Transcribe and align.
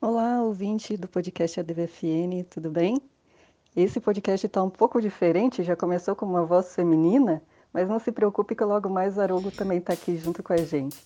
Olá, 0.00 0.40
ouvinte 0.42 0.96
do 0.96 1.08
podcast 1.08 1.58
ADVFN, 1.58 2.44
tudo 2.48 2.70
bem? 2.70 3.02
Esse 3.74 3.98
podcast 3.98 4.46
está 4.46 4.62
um 4.62 4.70
pouco 4.70 5.00
diferente, 5.00 5.64
já 5.64 5.74
começou 5.74 6.14
com 6.14 6.24
uma 6.24 6.46
voz 6.46 6.72
feminina, 6.72 7.42
mas 7.72 7.88
não 7.88 7.98
se 7.98 8.12
preocupe 8.12 8.54
que 8.54 8.62
logo 8.62 8.88
mais 8.88 9.18
Arogo 9.18 9.50
também 9.50 9.78
está 9.78 9.94
aqui 9.94 10.16
junto 10.16 10.40
com 10.40 10.52
a 10.52 10.56
gente. 10.56 10.96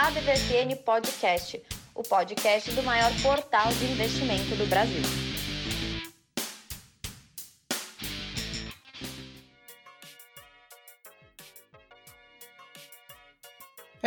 ADVFN 0.00 0.82
Podcast, 0.84 1.62
o 1.94 2.02
podcast 2.02 2.72
do 2.72 2.82
maior 2.82 3.12
portal 3.22 3.68
de 3.68 3.84
investimento 3.92 4.56
do 4.56 4.68
Brasil. 4.68 5.27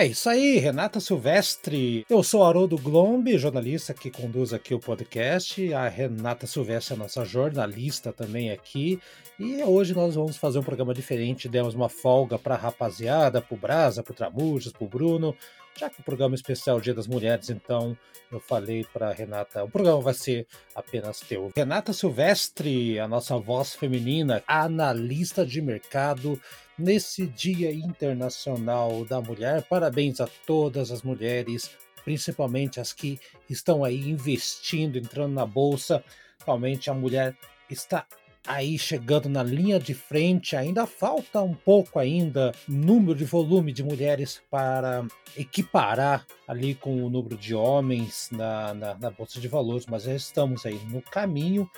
É 0.01 0.07
isso 0.07 0.27
aí, 0.27 0.57
Renata 0.57 0.99
Silvestre. 0.99 2.03
Eu 2.09 2.23
sou 2.23 2.43
Haroldo 2.43 2.75
Glombe, 2.75 3.37
jornalista 3.37 3.93
que 3.93 4.09
conduz 4.09 4.51
aqui 4.51 4.73
o 4.73 4.79
podcast. 4.79 5.71
A 5.75 5.87
Renata 5.87 6.47
Silvestre 6.47 6.95
é 6.95 6.97
nossa 6.97 7.23
jornalista 7.23 8.11
também 8.11 8.49
aqui. 8.49 8.99
E 9.37 9.61
hoje 9.61 9.93
nós 9.93 10.15
vamos 10.15 10.37
fazer 10.37 10.57
um 10.57 10.63
programa 10.63 10.91
diferente. 10.91 11.47
Demos 11.47 11.75
uma 11.75 11.87
folga 11.87 12.39
para 12.39 12.55
a 12.55 12.57
rapaziada, 12.57 13.43
para 13.43 13.53
o 13.53 13.59
Brasa, 13.59 14.01
para 14.01 14.11
o 14.11 14.15
Tramujas, 14.15 14.73
para 14.73 14.83
o 14.83 14.89
Bruno. 14.89 15.35
Já 15.77 15.89
que 15.89 15.99
o 16.01 16.03
programa 16.03 16.35
é 16.35 16.37
especial 16.37 16.79
Dia 16.79 16.93
das 16.93 17.07
Mulheres, 17.07 17.49
então 17.49 17.97
eu 18.31 18.39
falei 18.39 18.85
para 18.93 19.11
Renata, 19.11 19.63
o 19.63 19.69
programa 19.69 19.99
vai 19.99 20.13
ser 20.13 20.47
apenas 20.75 21.19
teu. 21.19 21.51
Renata 21.55 21.91
Silvestre, 21.91 22.99
a 22.99 23.07
nossa 23.07 23.37
voz 23.37 23.73
feminina, 23.73 24.43
analista 24.47 25.45
de 25.45 25.61
mercado 25.61 26.39
nesse 26.77 27.25
Dia 27.25 27.71
Internacional 27.71 29.03
da 29.05 29.21
Mulher. 29.21 29.63
Parabéns 29.63 30.21
a 30.21 30.27
todas 30.45 30.91
as 30.91 31.01
mulheres, 31.01 31.71
principalmente 32.03 32.79
as 32.79 32.93
que 32.93 33.19
estão 33.49 33.83
aí 33.83 34.09
investindo, 34.09 34.97
entrando 34.97 35.33
na 35.33 35.45
bolsa. 35.45 36.03
Realmente 36.45 36.89
a 36.89 36.93
mulher 36.93 37.35
está 37.69 38.05
aí 38.45 38.77
chegando 38.77 39.29
na 39.29 39.43
linha 39.43 39.79
de 39.79 39.93
frente. 39.93 40.55
Ainda 40.55 40.85
falta 40.85 41.41
um 41.41 41.53
pouco 41.53 41.99
ainda 41.99 42.51
número 42.67 43.15
de 43.15 43.25
volume 43.25 43.71
de 43.71 43.83
mulheres 43.83 44.41
para 44.49 45.05
equiparar 45.37 46.25
ali 46.47 46.75
com 46.75 47.03
o 47.03 47.09
número 47.09 47.37
de 47.37 47.55
homens 47.55 48.29
na, 48.31 48.73
na, 48.73 48.95
na 48.95 49.11
bolsa 49.11 49.39
de 49.39 49.47
valores, 49.47 49.85
mas 49.85 50.03
já 50.03 50.13
estamos 50.13 50.65
aí 50.65 50.79
no 50.89 51.01
caminho 51.01 51.69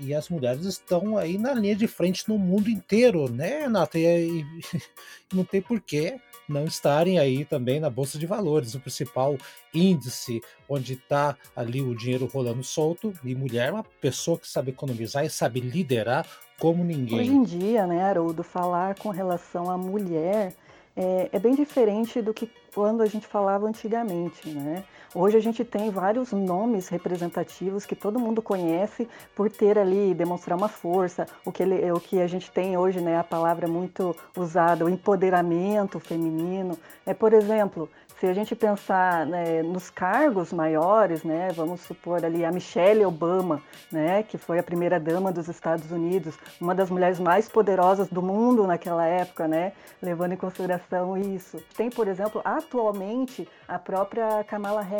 e 0.00 0.14
as 0.14 0.28
mulheres 0.28 0.64
estão 0.64 1.16
aí 1.16 1.38
na 1.38 1.54
linha 1.54 1.76
de 1.76 1.86
frente 1.86 2.28
no 2.28 2.38
mundo 2.38 2.68
inteiro, 2.68 3.30
né, 3.30 3.60
Renata? 3.60 3.98
E, 3.98 4.40
e 4.40 4.46
não 5.32 5.44
tem 5.44 5.60
porquê 5.60 6.20
não 6.48 6.64
estarem 6.64 7.18
aí 7.18 7.44
também 7.44 7.78
na 7.78 7.90
Bolsa 7.90 8.18
de 8.18 8.26
Valores, 8.26 8.74
o 8.74 8.80
principal 8.80 9.36
índice 9.74 10.40
onde 10.68 10.94
está 10.94 11.36
ali 11.54 11.82
o 11.82 11.94
dinheiro 11.94 12.26
rolando 12.26 12.64
solto. 12.64 13.12
E 13.22 13.34
mulher 13.34 13.68
é 13.68 13.72
uma 13.72 13.84
pessoa 13.84 14.38
que 14.38 14.48
sabe 14.48 14.70
economizar 14.70 15.24
e 15.24 15.30
sabe 15.30 15.60
liderar 15.60 16.26
como 16.58 16.82
ninguém. 16.82 17.20
Hoje 17.20 17.30
em 17.30 17.42
dia, 17.42 17.86
né, 17.86 18.02
Haroldo, 18.02 18.42
falar 18.42 18.94
com 18.94 19.10
relação 19.10 19.70
à 19.70 19.76
mulher 19.76 20.54
é, 20.96 21.28
é 21.32 21.38
bem 21.38 21.54
diferente 21.54 22.20
do 22.22 22.32
que 22.32 22.50
quando 22.74 23.02
a 23.02 23.06
gente 23.06 23.26
falava 23.26 23.66
antigamente, 23.66 24.48
né? 24.48 24.84
Hoje 25.14 25.38
a 25.38 25.40
gente 25.40 25.64
tem 25.64 25.90
vários 25.90 26.32
nomes 26.32 26.88
representativos 26.88 27.86
que 27.86 27.96
todo 27.96 28.20
mundo 28.20 28.42
conhece 28.42 29.08
por 29.34 29.50
ter 29.50 29.78
ali 29.78 30.12
demonstrar 30.12 30.56
uma 30.56 30.68
força, 30.68 31.26
o 31.46 31.50
que, 31.50 31.62
ele, 31.62 31.90
o 31.90 31.98
que 31.98 32.20
a 32.20 32.26
gente 32.26 32.50
tem 32.50 32.76
hoje, 32.76 33.00
né, 33.00 33.18
a 33.18 33.24
palavra 33.24 33.66
muito 33.66 34.14
usada, 34.36 34.84
o 34.84 34.88
empoderamento 34.88 35.98
feminino. 35.98 36.78
É, 37.06 37.14
por 37.14 37.32
exemplo, 37.32 37.88
se 38.20 38.26
a 38.26 38.34
gente 38.34 38.56
pensar 38.56 39.24
né, 39.26 39.62
nos 39.62 39.90
cargos 39.90 40.52
maiores, 40.52 41.22
né, 41.22 41.50
vamos 41.54 41.82
supor 41.82 42.24
ali 42.24 42.44
a 42.44 42.50
Michelle 42.50 43.04
Obama, 43.04 43.62
né, 43.92 44.24
que 44.24 44.36
foi 44.36 44.58
a 44.58 44.62
primeira 44.62 44.98
dama 44.98 45.30
dos 45.30 45.46
Estados 45.46 45.92
Unidos, 45.92 46.36
uma 46.60 46.74
das 46.74 46.90
mulheres 46.90 47.20
mais 47.20 47.48
poderosas 47.48 48.08
do 48.08 48.20
mundo 48.20 48.66
naquela 48.66 49.06
época, 49.06 49.46
né, 49.46 49.72
levando 50.02 50.32
em 50.32 50.36
consideração 50.36 51.16
isso. 51.16 51.62
Tem, 51.76 51.88
por 51.88 52.08
exemplo, 52.08 52.40
atualmente 52.44 53.48
a 53.68 53.78
própria 53.78 54.42
Kamala 54.42 54.82
Harris, 54.82 54.97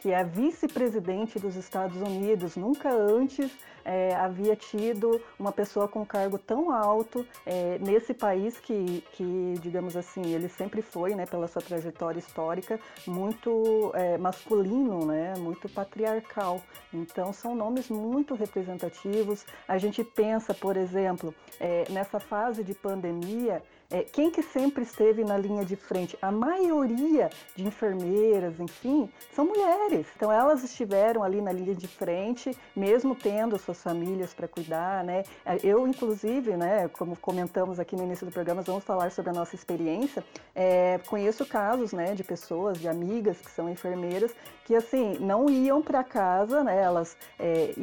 que 0.00 0.12
é 0.12 0.22
vice-presidente 0.24 1.38
dos 1.38 1.56
Estados 1.56 1.96
Unidos. 2.00 2.56
Nunca 2.56 2.90
antes 2.92 3.50
é, 3.84 4.14
havia 4.14 4.54
tido 4.56 5.20
uma 5.38 5.52
pessoa 5.52 5.88
com 5.88 6.04
cargo 6.04 6.38
tão 6.38 6.70
alto 6.70 7.26
é, 7.46 7.78
nesse 7.78 8.14
país 8.14 8.58
que, 8.58 9.02
que, 9.12 9.54
digamos 9.60 9.96
assim, 9.96 10.22
ele 10.32 10.48
sempre 10.48 10.82
foi, 10.82 11.14
né, 11.14 11.26
pela 11.26 11.48
sua 11.48 11.62
trajetória 11.62 12.18
histórica, 12.18 12.78
muito 13.06 13.90
é, 13.94 14.18
masculino, 14.18 15.06
né, 15.06 15.34
muito 15.38 15.68
patriarcal. 15.68 16.60
Então, 16.92 17.32
são 17.32 17.54
nomes 17.54 17.88
muito 17.88 18.34
representativos. 18.34 19.44
A 19.66 19.78
gente 19.78 20.04
pensa, 20.04 20.54
por 20.54 20.76
exemplo, 20.76 21.34
é, 21.58 21.84
nessa 21.90 22.20
fase 22.20 22.62
de 22.62 22.74
pandemia, 22.74 23.62
é, 23.90 24.02
quem 24.02 24.30
que 24.30 24.42
sempre 24.42 24.84
esteve 24.84 25.24
na 25.24 25.36
linha 25.36 25.64
de 25.64 25.74
frente? 25.74 26.16
A 26.22 26.30
maioria 26.30 27.28
de 27.56 27.66
enfermeiras, 27.66 28.60
enfim, 28.60 29.10
são 29.34 29.44
mulheres. 29.44 30.06
Então 30.14 30.30
elas 30.30 30.62
estiveram 30.62 31.22
ali 31.22 31.40
na 31.40 31.50
linha 31.50 31.74
de 31.74 31.88
frente, 31.88 32.56
mesmo 32.74 33.14
tendo 33.14 33.58
suas 33.58 33.82
famílias 33.82 34.32
para 34.32 34.46
cuidar, 34.46 35.02
né? 35.02 35.24
Eu, 35.62 35.88
inclusive, 35.88 36.56
né, 36.56 36.88
como 36.88 37.16
comentamos 37.16 37.80
aqui 37.80 37.96
no 37.96 38.04
início 38.04 38.24
do 38.24 38.32
programa, 38.32 38.62
vamos 38.62 38.84
falar 38.84 39.10
sobre 39.10 39.30
a 39.30 39.34
nossa 39.34 39.54
experiência. 39.54 40.24
É, 40.54 41.00
conheço 41.06 41.44
casos, 41.44 41.92
né, 41.92 42.14
de 42.14 42.22
pessoas, 42.22 42.78
de 42.78 42.88
amigas 42.88 43.38
que 43.38 43.50
são 43.50 43.68
enfermeiras 43.68 44.32
que 44.70 44.76
assim 44.76 45.16
não 45.18 45.50
iam 45.50 45.82
para 45.82 46.04
casa, 46.04 46.62
né? 46.62 46.80
Elas 46.80 47.16
é, 47.40 47.74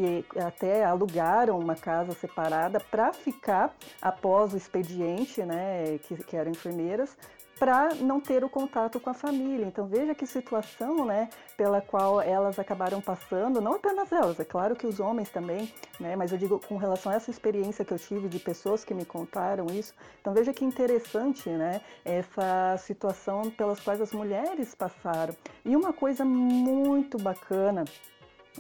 até 0.42 0.86
alugaram 0.86 1.60
uma 1.60 1.76
casa 1.76 2.14
separada 2.14 2.80
para 2.80 3.12
ficar 3.12 3.76
após 4.02 4.54
o 4.54 4.58
expediente, 4.58 5.44
né? 5.44 5.97
Que, 6.00 6.16
que 6.24 6.36
eram 6.36 6.52
enfermeiras, 6.52 7.18
para 7.58 7.96
não 7.96 8.20
ter 8.22 8.44
o 8.44 8.50
contato 8.50 9.00
com 9.00 9.10
a 9.10 9.14
família. 9.14 9.66
Então 9.66 9.88
veja 9.88 10.14
que 10.14 10.26
situação, 10.28 11.06
né, 11.06 11.30
pela 11.56 11.82
qual 11.82 12.22
elas 12.22 12.60
acabaram 12.60 13.02
passando, 13.02 13.60
não 13.60 13.74
apenas 13.74 14.12
elas, 14.12 14.40
é 14.40 14.46
claro 14.46 14.76
que 14.76 14.86
os 14.86 15.00
homens 15.00 15.30
também, 15.30 15.74
né, 16.00 16.16
mas 16.16 16.32
eu 16.32 16.38
digo 16.38 16.60
com 16.60 16.78
relação 16.78 17.12
a 17.12 17.16
essa 17.16 17.32
experiência 17.32 17.84
que 17.84 17.92
eu 17.92 18.00
tive 18.00 18.28
de 18.30 18.40
pessoas 18.40 18.84
que 18.84 18.94
me 18.94 19.06
contaram 19.06 19.66
isso. 19.68 19.94
Então 20.22 20.34
veja 20.34 20.54
que 20.54 20.64
interessante, 20.64 21.50
né, 21.50 21.82
essa 22.06 22.78
situação 22.78 23.50
pelas 23.50 23.80
quais 23.80 24.02
as 24.02 24.12
mulheres 24.12 24.76
passaram. 24.76 25.36
E 25.66 25.76
uma 25.76 25.94
coisa 25.94 26.24
muito 26.24 27.18
bacana 27.18 27.86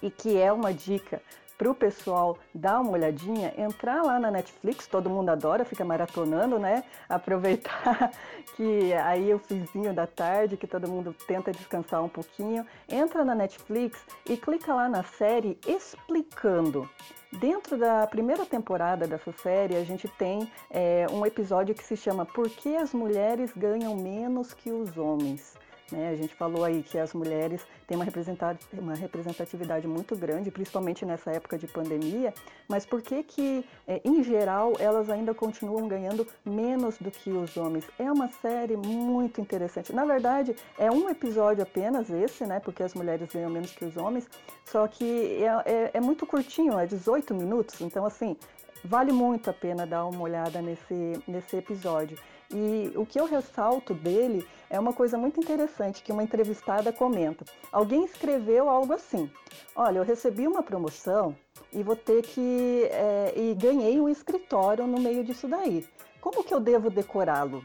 e 0.01 0.09
que 0.09 0.37
é 0.37 0.51
uma 0.51 0.73
dica 0.73 1.21
para 1.57 1.71
o 1.71 1.75
pessoal 1.75 2.37
dar 2.53 2.79
uma 2.79 2.91
olhadinha, 2.91 3.53
entrar 3.57 4.03
lá 4.03 4.19
na 4.19 4.29
Netflix, 4.29 4.85
todo 4.87 5.09
mundo 5.09 5.29
adora, 5.29 5.65
fica 5.65 5.83
maratonando, 5.83 6.59
né? 6.59 6.83
Aproveitar 7.09 8.11
que 8.55 8.93
aí 8.93 9.31
é 9.31 9.35
o 9.35 9.39
fizinho 9.39 9.93
da 9.93 10.05
tarde, 10.05 10.57
que 10.57 10.67
todo 10.67 10.87
mundo 10.87 11.15
tenta 11.27 11.51
descansar 11.51 12.03
um 12.03 12.09
pouquinho, 12.09 12.65
entra 12.87 13.25
na 13.25 13.33
Netflix 13.33 13.99
e 14.29 14.37
clica 14.37 14.73
lá 14.73 14.87
na 14.87 15.03
série 15.03 15.57
Explicando. 15.67 16.87
Dentro 17.31 17.77
da 17.77 18.07
primeira 18.07 18.45
temporada 18.45 19.05
dessa 19.05 19.31
série, 19.33 19.75
a 19.75 19.83
gente 19.83 20.07
tem 20.07 20.49
é, 20.71 21.05
um 21.11 21.25
episódio 21.25 21.75
que 21.75 21.83
se 21.83 21.97
chama 21.97 22.25
Por 22.25 22.49
que 22.49 22.75
as 22.75 22.93
mulheres 22.93 23.51
ganham 23.55 23.95
menos 23.95 24.53
que 24.53 24.71
os 24.71 24.97
homens? 24.97 25.55
Né? 25.91 26.09
A 26.09 26.15
gente 26.15 26.35
falou 26.35 26.63
aí 26.63 26.83
que 26.83 26.97
as 26.97 27.13
mulheres 27.13 27.65
têm 27.87 27.97
uma 27.97 28.95
representatividade 28.95 29.87
muito 29.87 30.15
grande, 30.15 30.51
principalmente 30.51 31.05
nessa 31.05 31.31
época 31.31 31.57
de 31.57 31.67
pandemia, 31.67 32.33
mas 32.67 32.85
por 32.85 33.01
que 33.01 33.23
que, 33.23 33.65
é, 33.87 34.01
em 34.03 34.21
geral, 34.23 34.73
elas 34.79 35.09
ainda 35.09 35.33
continuam 35.33 35.87
ganhando 35.87 36.27
menos 36.45 36.97
do 36.97 37.09
que 37.09 37.29
os 37.31 37.55
homens? 37.55 37.85
É 37.97 38.11
uma 38.11 38.29
série 38.29 38.75
muito 38.75 39.39
interessante. 39.39 39.93
Na 39.93 40.05
verdade, 40.05 40.55
é 40.77 40.91
um 40.91 41.09
episódio 41.09 41.63
apenas 41.63 42.09
esse, 42.09 42.45
né? 42.45 42.59
Porque 42.59 42.83
as 42.83 42.93
mulheres 42.93 43.31
ganham 43.31 43.49
menos 43.49 43.71
que 43.71 43.85
os 43.85 43.95
homens, 43.95 44.29
só 44.65 44.87
que 44.87 45.43
é, 45.43 45.71
é, 45.71 45.91
é 45.93 46.01
muito 46.01 46.25
curtinho, 46.25 46.77
é 46.77 46.85
18 46.85 47.33
minutos, 47.33 47.79
então 47.79 48.05
assim, 48.05 48.35
vale 48.83 49.11
muito 49.11 49.49
a 49.49 49.53
pena 49.53 49.85
dar 49.85 50.05
uma 50.05 50.21
olhada 50.21 50.61
nesse, 50.61 51.21
nesse 51.27 51.55
episódio. 51.55 52.17
E 52.49 52.93
o 52.95 53.05
que 53.05 53.19
eu 53.19 53.25
ressalto 53.25 53.93
dele 53.93 54.47
é 54.69 54.79
uma 54.79 54.93
coisa 54.93 55.17
muito 55.17 55.39
interessante 55.39 56.01
que 56.01 56.11
uma 56.11 56.23
entrevistada 56.23 56.93
comenta. 56.93 57.43
Alguém 57.71 58.05
escreveu 58.05 58.69
algo 58.69 58.93
assim: 58.93 59.29
Olha, 59.75 59.99
eu 59.99 60.03
recebi 60.03 60.47
uma 60.47 60.63
promoção 60.63 61.35
e 61.73 61.83
vou 61.83 61.95
ter 61.95 62.21
que. 62.23 62.87
É, 62.91 63.33
e 63.35 63.53
ganhei 63.53 63.99
um 63.99 64.07
escritório 64.07 64.87
no 64.87 64.99
meio 64.99 65.23
disso 65.23 65.47
daí. 65.47 65.85
Como 66.21 66.43
que 66.43 66.53
eu 66.53 66.59
devo 66.59 66.89
decorá-lo? 66.89 67.63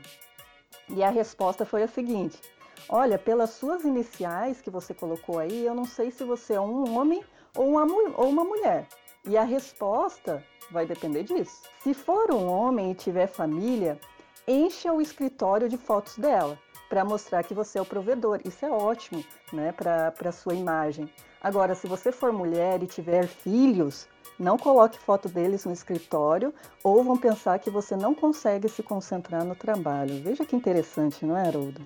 E 0.88 1.02
a 1.02 1.11
resposta 1.11 1.64
foi 1.64 1.84
a 1.84 1.88
seguinte: 1.88 2.40
Olha, 2.88 3.19
pelas 3.19 3.50
suas 3.50 3.84
iniciais 3.84 4.61
que 4.61 4.70
você 4.70 4.93
colocou 4.93 5.38
aí, 5.38 5.64
eu 5.64 5.75
não 5.75 5.84
sei 5.84 6.11
se 6.11 6.25
você 6.25 6.55
é 6.55 6.61
um 6.61 6.99
homem 6.99 7.23
ou 7.56 7.69
uma, 7.69 7.84
ou 8.17 8.29
uma 8.29 8.44
mulher. 8.44 8.88
E 9.25 9.37
a 9.37 9.44
resposta 9.44 10.44
vai 10.70 10.87
depender 10.87 11.23
disso. 11.23 11.62
Se 11.81 11.94
for 11.94 12.32
um 12.32 12.49
homem 12.49 12.90
e 12.90 12.94
tiver 12.94 13.29
família, 13.29 14.00
encha 14.46 14.92
o 14.92 15.00
escritório 15.00 15.68
de 15.68 15.76
fotos 15.76 16.16
dela. 16.16 16.58
para 16.88 17.06
mostrar 17.06 17.42
que 17.42 17.54
você 17.54 17.78
é 17.78 17.80
o 17.80 17.86
provedor. 17.86 18.40
Isso 18.44 18.66
é 18.66 18.70
ótimo 18.70 19.24
né, 19.50 19.72
para 19.72 20.12
a 20.26 20.32
sua 20.32 20.54
imagem. 20.54 21.08
Agora, 21.40 21.74
se 21.74 21.86
você 21.86 22.12
for 22.12 22.30
mulher 22.34 22.82
e 22.82 22.86
tiver 22.86 23.26
filhos, 23.26 24.06
não 24.38 24.58
coloque 24.58 24.98
foto 24.98 25.26
deles 25.26 25.64
no 25.64 25.72
escritório 25.72 26.52
ou 26.84 27.02
vão 27.02 27.16
pensar 27.16 27.58
que 27.58 27.70
você 27.70 27.96
não 27.96 28.14
consegue 28.14 28.68
se 28.68 28.82
concentrar 28.82 29.42
no 29.42 29.54
trabalho. 29.54 30.22
Veja 30.22 30.44
que 30.44 30.54
interessante, 30.54 31.24
não 31.24 31.34
é, 31.34 31.46
Haroldo? 31.46 31.80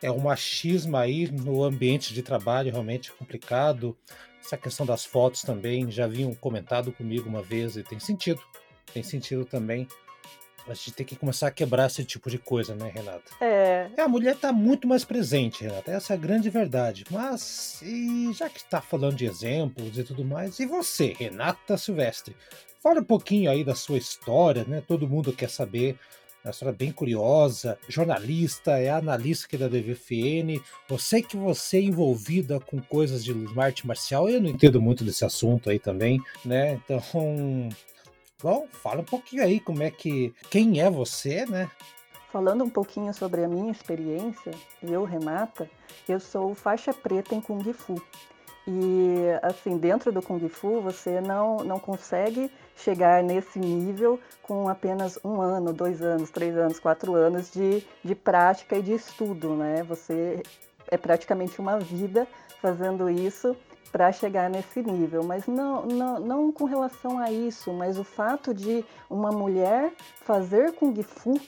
É 0.00 0.10
um 0.10 0.20
machismo 0.20 0.96
aí 0.96 1.30
no 1.30 1.64
ambiente 1.64 2.14
de 2.14 2.22
trabalho 2.22 2.70
realmente 2.70 3.12
complicado. 3.12 3.96
Essa 4.40 4.56
questão 4.56 4.84
das 4.86 5.04
fotos 5.04 5.42
também, 5.42 5.90
já 5.90 6.04
haviam 6.04 6.34
comentado 6.34 6.92
comigo 6.92 7.28
uma 7.28 7.42
vez 7.42 7.76
e 7.76 7.82
tem 7.82 7.98
sentido. 7.98 8.40
Tem 8.92 9.02
sentido 9.02 9.44
também. 9.44 9.88
A 10.66 10.74
gente 10.74 10.92
tem 10.92 11.04
que 11.04 11.16
começar 11.16 11.48
a 11.48 11.50
quebrar 11.50 11.86
esse 11.86 12.04
tipo 12.04 12.30
de 12.30 12.38
coisa, 12.38 12.74
né, 12.74 12.90
Renata? 12.94 13.30
É. 13.40 13.90
é 13.96 14.00
a 14.00 14.08
mulher 14.08 14.34
está 14.34 14.52
muito 14.52 14.88
mais 14.88 15.04
presente, 15.04 15.62
Renata. 15.62 15.90
Essa 15.90 16.14
é 16.14 16.16
a 16.16 16.20
grande 16.20 16.48
verdade. 16.48 17.04
Mas, 17.10 17.82
e 17.82 18.32
já 18.32 18.48
que 18.48 18.58
está 18.58 18.80
falando 18.80 19.16
de 19.16 19.26
exemplos 19.26 19.98
e 19.98 20.04
tudo 20.04 20.24
mais, 20.24 20.58
e 20.58 20.66
você, 20.66 21.14
Renata 21.18 21.76
Silvestre? 21.76 22.34
Fala 22.82 23.00
um 23.00 23.04
pouquinho 23.04 23.50
aí 23.50 23.62
da 23.62 23.74
sua 23.74 23.98
história, 23.98 24.64
né? 24.64 24.82
Todo 24.86 25.08
mundo 25.08 25.32
quer 25.32 25.50
saber 25.50 25.98
uma 26.44 26.50
história 26.50 26.74
bem 26.74 26.92
curiosa, 26.92 27.78
jornalista, 27.88 28.72
é 28.72 28.90
analista 28.90 29.46
aqui 29.46 29.56
da 29.56 29.68
DVFN. 29.68 30.62
Eu 30.90 30.98
sei 30.98 31.22
que 31.22 31.36
você 31.36 31.78
é 31.78 31.82
envolvida 31.82 32.60
com 32.60 32.80
coisas 32.82 33.24
de 33.24 33.34
arte 33.56 33.86
marcial, 33.86 34.28
eu 34.28 34.40
não 34.40 34.50
entendo 34.50 34.80
muito 34.80 35.02
desse 35.02 35.24
assunto 35.24 35.70
aí 35.70 35.78
também, 35.78 36.20
né? 36.44 36.74
Então, 36.84 37.70
bom, 38.44 38.68
fala 38.70 39.00
um 39.00 39.04
pouquinho 39.04 39.42
aí 39.42 39.58
como 39.58 39.82
é 39.82 39.90
que. 39.90 40.34
Quem 40.50 40.78
é 40.78 40.90
você, 40.90 41.46
né? 41.46 41.70
Falando 42.30 42.62
um 42.62 42.68
pouquinho 42.68 43.14
sobre 43.14 43.42
a 43.42 43.48
minha 43.48 43.72
experiência, 43.72 44.52
eu, 44.82 45.04
Renata, 45.04 45.70
eu 46.06 46.20
sou 46.20 46.54
faixa 46.54 46.92
preta 46.92 47.34
em 47.34 47.40
Kung 47.40 47.72
Fu. 47.72 47.94
E 48.66 49.22
assim, 49.42 49.78
dentro 49.78 50.12
do 50.12 50.20
Kung 50.20 50.46
Fu, 50.48 50.82
você 50.82 51.22
não, 51.22 51.58
não 51.58 51.78
consegue 51.78 52.50
chegar 52.76 53.22
nesse 53.22 53.58
nível 53.58 54.20
com 54.42 54.68
apenas 54.68 55.18
um 55.24 55.40
ano, 55.40 55.72
dois 55.72 56.02
anos, 56.02 56.28
três 56.28 56.54
anos, 56.54 56.78
quatro 56.78 57.14
anos 57.14 57.50
de, 57.50 57.82
de 58.04 58.14
prática 58.14 58.76
e 58.76 58.82
de 58.82 58.92
estudo, 58.92 59.54
né? 59.54 59.82
Você 59.84 60.42
é 60.90 60.98
praticamente 60.98 61.60
uma 61.60 61.78
vida 61.78 62.26
fazendo 62.60 63.08
isso 63.08 63.56
para 63.94 64.10
chegar 64.10 64.50
nesse 64.50 64.82
nível, 64.82 65.22
mas 65.22 65.46
não, 65.46 65.86
não, 65.86 66.18
não 66.18 66.52
com 66.52 66.64
relação 66.64 67.16
a 67.16 67.30
isso, 67.30 67.72
mas 67.72 67.96
o 67.96 68.02
fato 68.02 68.52
de 68.52 68.84
uma 69.08 69.30
mulher 69.30 69.92
fazer 70.24 70.72
Kung 70.72 71.00
Fu 71.00 71.40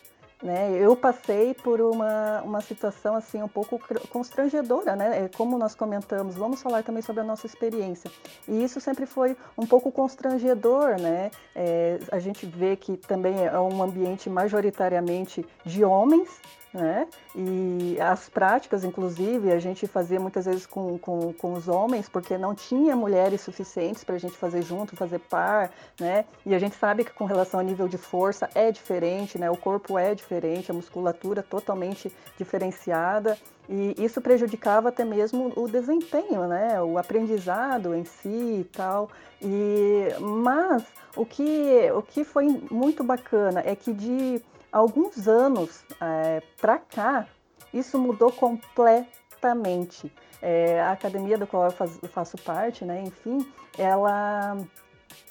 né? 0.43 0.70
Eu 0.78 0.94
passei 0.94 1.54
por 1.54 1.81
uma, 1.81 2.43
uma 2.43 2.60
situação 2.60 3.16
assim 3.16 3.43
um 3.43 3.48
pouco 3.48 3.81
constrangedora, 4.10 4.94
né? 4.94 5.25
É, 5.25 5.28
como 5.28 5.56
nós 5.56 5.75
comentamos, 5.75 6.34
vamos 6.34 6.60
falar 6.60 6.82
também 6.82 7.02
sobre 7.02 7.22
a 7.22 7.25
nossa 7.25 7.46
experiência. 7.46 8.10
E 8.46 8.62
isso 8.62 8.78
sempre 8.78 9.06
foi 9.06 9.34
um 9.56 9.66
pouco 9.66 9.90
constrangedor, 9.90 11.00
né? 11.00 11.31
É, 11.54 11.99
a 12.12 12.19
gente 12.19 12.44
vê 12.44 12.76
que 12.76 12.99
também 12.99 13.46
é 13.46 13.58
um 13.58 13.82
ambiente 13.82 14.28
majoritariamente 14.28 15.44
de 15.64 15.82
homens, 15.82 16.28
né? 16.76 17.08
E 17.34 17.99
as 18.00 18.28
práticas, 18.28 18.84
inclusive, 18.84 19.50
a 19.50 19.58
gente 19.58 19.87
fazia 19.87 20.20
muitas 20.20 20.44
vezes 20.44 20.67
com, 20.67 20.99
com, 20.99 21.32
com 21.32 21.55
os 21.55 21.67
homens, 21.67 22.08
porque 22.08 22.37
não 22.37 22.55
tinha 22.55 22.94
mulheres 22.94 23.40
suficientes 23.40 24.05
para 24.05 24.14
a 24.14 24.19
gente 24.19 24.37
fazer 24.37 24.62
junto, 24.62 24.94
fazer 24.94 25.19
par, 25.19 25.70
né? 25.99 26.26
E 26.44 26.55
a 26.55 26.58
gente 26.58 26.76
sabe 26.76 27.05
que 27.05 27.12
com 27.12 27.25
relação 27.25 27.61
ao 27.61 27.67
nível 27.67 27.88
de 27.88 27.96
força 27.96 28.49
é 28.55 28.70
diferente, 28.70 29.38
né? 29.38 29.50
O 29.50 29.56
corpo 29.56 29.99
é 29.99 30.14
diferente, 30.14 30.70
a 30.70 30.75
musculatura 30.75 31.43
totalmente 31.43 32.12
diferenciada. 32.38 33.37
E 33.69 33.94
isso 33.99 34.20
prejudicava 34.20 34.90
até 34.90 35.05
mesmo 35.05 35.52
o 35.56 35.67
desempenho, 35.67 36.46
né? 36.46 36.81
O 36.81 36.99
aprendizado 36.99 37.94
em 37.94 38.05
si 38.05 38.61
e 38.61 38.69
tal. 38.73 39.11
E, 39.43 40.08
mas 40.20 40.84
o 41.17 41.25
que, 41.25 41.90
o 41.93 42.02
que 42.02 42.23
foi 42.23 42.46
muito 42.70 43.02
bacana 43.02 43.62
é 43.64 43.75
que 43.75 43.93
de 43.93 44.43
alguns 44.76 45.26
anos 45.26 45.82
é, 45.99 46.43
para 46.61 46.78
cá, 46.78 47.26
isso 47.73 47.99
mudou 47.99 48.31
completamente. 48.31 50.12
É, 50.43 50.82
a 50.82 50.93
academia 50.93 51.38
da 51.38 51.46
qual 51.46 51.64
eu, 51.64 51.70
faz, 51.70 51.99
eu 52.02 52.08
faço 52.11 52.37
parte, 52.37 52.84
né, 52.84 53.02
enfim, 53.02 53.50
ela 53.78 54.58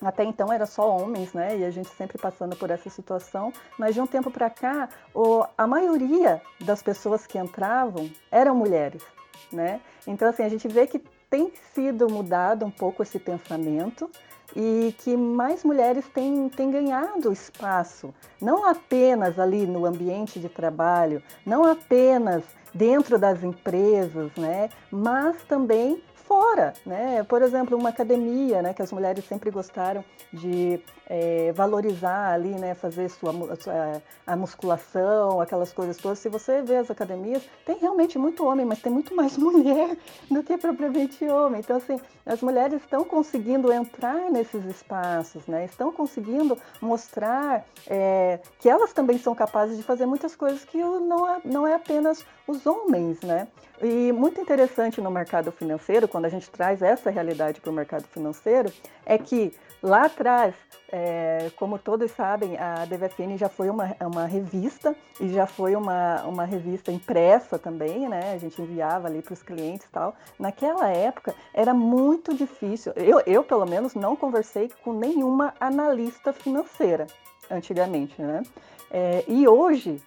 até 0.02 0.24
então 0.24 0.52
era 0.52 0.66
só 0.66 0.90
homens, 0.90 1.32
né? 1.34 1.58
E 1.58 1.64
a 1.64 1.70
gente 1.70 1.90
sempre 1.90 2.18
passando 2.18 2.56
por 2.56 2.72
essa 2.72 2.90
situação. 2.90 3.54
Mas 3.78 3.94
de 3.94 4.02
um 4.02 4.08
tempo 4.08 4.32
para 4.32 4.50
cá, 4.50 4.90
o, 5.14 5.46
a 5.58 5.68
maioria 5.68 6.42
das 6.60 6.82
pessoas 6.82 7.26
que 7.28 7.38
entravam 7.38 8.10
eram 8.32 8.56
mulheres, 8.56 9.04
né? 9.52 9.80
Então 10.08 10.28
assim 10.28 10.44
a 10.44 10.50
gente 10.50 10.68
vê 10.68 10.88
que 10.88 11.00
tem 11.30 11.54
sido 11.74 12.10
mudado 12.10 12.66
um 12.66 12.72
pouco 12.72 13.04
esse 13.04 13.20
pensamento 13.20 14.10
e 14.56 14.94
que 15.00 15.16
mais 15.16 15.64
mulheres 15.64 16.06
têm, 16.14 16.50
têm 16.50 16.72
ganhado 16.72 17.32
espaço, 17.32 18.14
não 18.42 18.66
apenas 18.66 19.40
ali 19.40 19.66
no 19.66 19.86
ambiente 19.86 20.40
de 20.40 20.50
trabalho, 20.50 21.22
não 21.46 21.64
apenas 21.64 22.44
dentro 22.74 23.18
das 23.18 23.44
empresas, 23.44 24.32
né, 24.36 24.70
mas 24.92 25.42
também 25.44 26.02
fora, 26.28 26.74
né? 26.86 27.24
Por 27.24 27.42
exemplo, 27.42 27.78
uma 27.78 27.90
academia, 27.90 28.62
né, 28.62 28.74
que 28.74 28.82
as 28.82 28.92
mulheres 28.92 29.24
sempre 29.26 29.52
gostaram 29.52 30.04
de 30.34 30.80
é, 31.08 31.52
valorizar 31.54 32.34
ali, 32.34 32.50
né, 32.50 32.74
fazer 32.74 33.10
sua, 33.10 33.32
sua, 33.58 34.02
a 34.26 34.36
musculação, 34.36 35.40
aquelas 35.40 35.72
coisas 35.72 35.98
todas. 35.98 36.20
Se 36.20 36.30
você 36.30 36.62
vê 36.62 36.78
as 36.78 36.90
academias, 36.90 37.44
tem 37.66 37.78
realmente 37.78 38.18
muito 38.18 38.46
homem, 38.46 38.66
mas 38.66 38.82
tem 38.82 38.92
muito 38.92 39.16
mais 39.16 39.38
mulher 39.38 39.96
do 40.30 40.44
que 40.44 40.58
propriamente 40.58 41.26
homem. 41.26 41.60
Então, 41.60 41.78
assim, 41.78 42.00
as 42.26 42.42
mulheres 42.42 42.82
estão 42.82 43.04
conseguindo 43.04 43.72
entrar 43.72 44.32
nesses 44.32 44.66
espaços, 44.66 45.46
né? 45.48 45.66
Estão 45.66 45.92
conseguindo 45.92 46.58
mostrar 46.82 47.66
é, 47.88 48.40
que 48.60 48.70
elas 48.70 48.94
também 48.94 49.18
são 49.18 49.36
capazes 49.36 49.78
de 49.78 49.84
fazer 49.84 50.06
muitas 50.06 50.36
coisas 50.36 50.66
que 50.66 50.78
não 50.78 51.28
é, 51.28 51.42
não 51.46 51.68
é 51.68 51.76
apenas 51.76 52.26
os 52.48 52.66
homens, 52.66 53.22
né? 53.22 53.48
E 53.82 54.12
muito 54.12 54.40
interessante 54.40 55.02
no 55.02 55.12
mercado 55.12 55.52
financeiro, 55.52 56.08
quando 56.08 56.26
a 56.26 56.30
gente 56.30 56.50
traz 56.50 56.82
essa 56.82 57.10
realidade 57.10 57.60
para 57.60 57.70
o 57.70 57.74
mercado 57.74 58.06
financeiro, 58.08 58.72
é 59.06 59.18
que 59.18 59.54
lá 59.86 60.06
atrás, 60.06 60.56
é, 60.92 61.52
como 61.56 61.78
todos 61.78 62.12
sabem, 62.12 62.58
a 62.58 62.86
DVFN 62.86 63.38
já 63.38 63.48
foi 63.48 63.70
uma, 63.70 63.96
uma 64.02 64.26
revista 64.26 64.96
e 65.22 65.30
já 65.30 65.46
foi 65.46 65.76
uma, 65.76 66.24
uma 66.24 66.44
revista 66.44 66.92
impressa 66.92 67.60
também, 67.60 68.10
né? 68.10 68.34
A 68.34 68.38
gente 68.38 68.60
enviava 68.60 69.08
ali 69.08 69.22
para 69.22 69.34
os 69.34 69.44
clientes 69.44 69.86
e 69.86 69.90
tal. 69.92 70.16
Naquela 70.40 70.90
época 70.90 71.36
era 71.54 71.74
muito 71.74 72.34
difícil. 72.34 72.94
Eu, 72.96 73.22
eu, 73.28 73.44
pelo 73.44 73.66
menos, 73.66 73.94
não 73.94 74.16
conversei 74.16 74.72
com 74.84 74.92
nenhuma 74.92 75.54
analista 75.60 76.34
financeira 76.34 77.06
antigamente, 77.50 78.20
né? 78.20 78.42
É, 78.90 79.24
e 79.28 79.48
hoje 79.48 80.02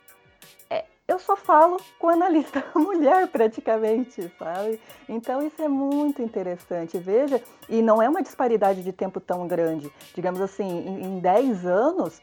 eu 1.09 1.19
só 1.19 1.35
falo 1.35 1.79
com 1.99 2.11
analista 2.11 2.63
mulher 2.77 3.27
praticamente, 3.29 4.31
sabe? 4.39 4.79
Então 5.09 5.45
isso 5.45 5.61
é 5.63 5.67
muito 5.67 6.21
interessante, 6.21 6.99
veja, 6.99 7.43
e 7.67 7.81
não 7.81 8.03
é 8.03 8.09
uma 8.09 8.23
disparidade 8.23 8.83
de 8.83 8.93
tempo 8.93 9.19
tão 9.19 9.49
grande. 9.49 9.91
Digamos 10.15 10.39
assim, 10.41 10.69
em, 10.69 11.05
em 11.05 11.19
10 11.19 11.65
anos, 11.65 12.21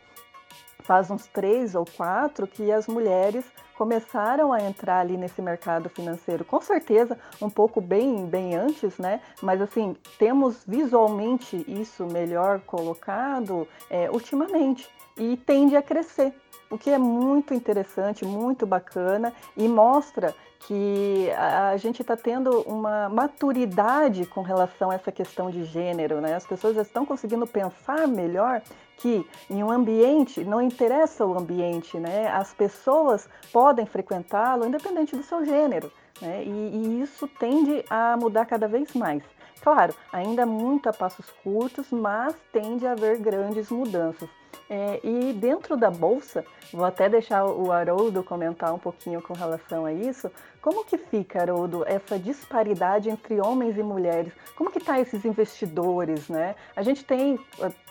faz 0.83 1.09
uns 1.09 1.25
três 1.25 1.73
ou 1.73 1.83
quatro 1.97 2.45
que 2.45 2.71
as 2.71 2.87
mulheres 2.87 3.43
começaram 3.75 4.53
a 4.53 4.61
entrar 4.61 4.99
ali 4.99 5.17
nesse 5.17 5.41
mercado 5.41 5.89
financeiro. 5.89 6.45
Com 6.45 6.61
certeza, 6.61 7.17
um 7.41 7.49
pouco 7.49 7.81
bem, 7.81 8.25
bem 8.27 8.55
antes, 8.55 8.99
né? 8.99 9.19
Mas 9.41 9.61
assim, 9.61 9.95
temos 10.19 10.63
visualmente 10.65 11.65
isso 11.67 12.05
melhor 12.05 12.61
colocado 12.61 13.67
é, 13.89 14.09
ultimamente 14.11 14.87
e 15.17 15.35
tende 15.37 15.75
a 15.75 15.81
crescer 15.81 16.33
o 16.69 16.77
que 16.77 16.89
é 16.89 16.97
muito 16.97 17.53
interessante, 17.53 18.25
muito 18.25 18.65
bacana 18.65 19.33
e 19.55 19.67
mostra 19.67 20.33
que 20.67 21.29
a 21.37 21.77
gente 21.77 22.01
está 22.01 22.17
tendo 22.17 22.61
uma 22.61 23.07
maturidade 23.07 24.25
com 24.25 24.41
relação 24.41 24.89
a 24.89 24.95
essa 24.95 25.11
questão 25.11 25.51
de 25.51 25.63
gênero, 25.63 26.19
né? 26.19 26.33
As 26.33 26.45
pessoas 26.45 26.75
estão 26.77 27.05
conseguindo 27.05 27.45
pensar 27.45 28.07
melhor 28.07 28.61
que 28.97 29.27
em 29.49 29.63
um 29.63 29.69
ambiente, 29.69 30.43
não 30.43 30.61
interessa 30.61 31.25
o 31.25 31.37
ambiente, 31.37 31.97
né? 31.97 32.27
As 32.29 32.53
pessoas 32.53 33.29
podem 33.51 33.85
frequentá-lo 33.85 34.65
independente 34.65 35.15
do 35.15 35.21
seu 35.21 35.45
gênero, 35.45 35.91
né? 36.21 36.43
E, 36.43 36.49
e 36.49 37.01
isso 37.01 37.27
tende 37.27 37.85
a 37.89 38.17
mudar 38.17 38.45
cada 38.45 38.67
vez 38.67 38.93
mais. 38.93 39.21
Claro, 39.65 39.95
ainda 40.13 40.45
muito 40.45 40.87
a 40.87 40.93
passos 40.93 41.25
curtos, 41.43 41.89
mas 41.89 42.35
tende 42.53 42.85
a 42.85 42.91
haver 42.91 43.17
grandes 43.17 43.71
mudanças. 43.71 44.29
É, 44.69 44.99
e 45.03 45.33
dentro 45.33 45.75
da 45.75 45.89
bolsa, 45.89 46.45
vou 46.71 46.85
até 46.85 47.09
deixar 47.09 47.43
o 47.45 47.71
Haroldo 47.71 48.23
comentar 48.23 48.71
um 48.71 48.77
pouquinho 48.77 49.23
com 49.23 49.33
relação 49.33 49.83
a 49.83 49.91
isso. 49.91 50.31
Como 50.61 50.85
que 50.85 50.99
fica, 50.99 51.41
Haroldo, 51.41 51.83
essa 51.87 52.19
disparidade 52.19 53.09
entre 53.09 53.41
homens 53.41 53.75
e 53.75 53.81
mulheres? 53.81 54.33
Como 54.55 54.69
que 54.69 54.79
tá 54.79 54.99
esses 54.99 55.25
investidores, 55.25 56.29
né? 56.29 56.53
A 56.75 56.83
gente 56.83 57.03
tem, 57.03 57.39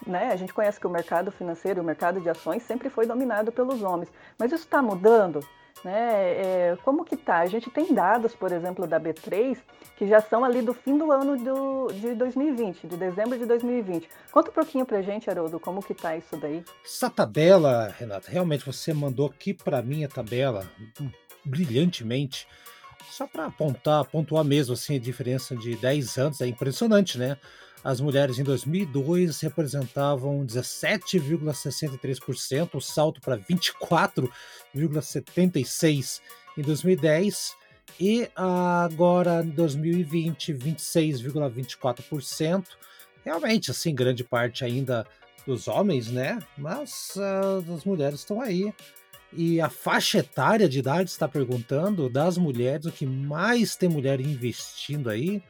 né? 0.07 0.31
A 0.31 0.37
gente 0.37 0.55
conhece 0.55 0.79
que 0.79 0.87
o 0.87 0.91
mercado 0.91 1.33
financeiro, 1.33 1.83
o 1.83 1.85
mercado 1.85 2.21
de 2.21 2.31
ações 2.31 2.63
sempre 2.63 2.89
foi 2.89 3.05
dominado 3.05 3.51
pelos 3.51 3.83
homens, 3.83 4.13
mas 4.39 4.53
isso 4.53 4.63
está 4.63 4.81
mudando? 4.81 5.45
Né? 5.83 5.93
É, 5.93 6.79
como 6.85 7.05
que 7.05 7.17
tá? 7.17 7.41
A 7.41 7.47
gente 7.47 7.71
tem 7.71 7.93
dados, 7.93 8.35
por 8.35 8.53
exemplo, 8.53 8.87
da 8.87 8.99
B3, 8.99 9.59
que 9.97 10.07
já 10.07 10.21
são 10.21 10.45
ali 10.45 10.63
do 10.63 10.73
fim 10.73 10.97
do 10.97 11.11
ano 11.13 11.37
do, 11.37 11.93
de 11.93 12.15
2020, 12.15 12.87
de 12.87 12.97
dezembro 12.97 13.39
de 13.39 13.45
2020. 13.45 14.09
Conta 14.31 14.51
um 14.51 14.55
pouquinho 14.55 14.87
pra 14.87 15.03
gente, 15.03 15.29
Haroldo, 15.29 15.61
como 15.61 15.83
que 15.83 15.95
tá 15.95 16.17
isso 16.17 16.37
daí? 16.37 16.65
Essa 16.85 17.11
tabela, 17.11 17.95
Renata, 17.99 18.31
realmente 18.31 18.65
você 18.65 18.95
mandou 18.95 19.27
aqui 19.27 19.53
para 19.53 19.83
mim 19.83 20.05
a 20.05 20.09
tabela 20.09 20.67
hum, 21.01 21.11
brilhantemente. 21.45 22.47
Só 23.11 23.27
para 23.27 23.47
apontar, 23.47 24.05
pontuar 24.07 24.45
mesmo 24.45 24.75
assim 24.75 24.97
a 24.97 25.01
diferença 25.01 25.55
de 25.55 25.77
10 25.77 26.19
anos, 26.19 26.41
é 26.41 26.47
impressionante, 26.47 27.19
né? 27.19 27.37
As 27.85 28.01
mulheres 28.01 28.39
em 28.39 28.43
2002 28.43 29.43
representavam 29.43 30.47
17,63%, 30.47 32.77
o 32.77 32.81
salto 32.81 33.21
para 33.21 33.37
24,76% 33.37 36.21
em 36.57 36.63
2010 36.63 37.55
e 38.01 38.27
agora 38.35 39.45
em 39.45 39.51
2020 39.51 40.55
26,24%. 40.55 42.65
Realmente, 43.23 43.71
assim, 43.71 43.95
grande 43.95 44.25
parte 44.25 44.65
ainda 44.65 45.07
dos 45.47 45.69
homens, 45.69 46.09
né? 46.09 46.39
Mas 46.57 47.13
uh, 47.17 47.63
as 47.75 47.85
mulheres 47.85 48.21
estão 48.21 48.41
aí. 48.41 48.73
E 49.31 49.61
a 49.61 49.69
faixa 49.69 50.17
etária 50.19 50.67
de 50.69 50.79
idade 50.79 51.11
está 51.11 51.29
perguntando 51.29 52.09
das 52.09 52.39
mulheres, 52.39 52.87
o 52.87 52.93
que 52.93 53.05
mais 53.05 53.77
tem 53.77 53.91
mulher 53.91 54.21
investindo 54.21 55.11
aí 55.11 55.43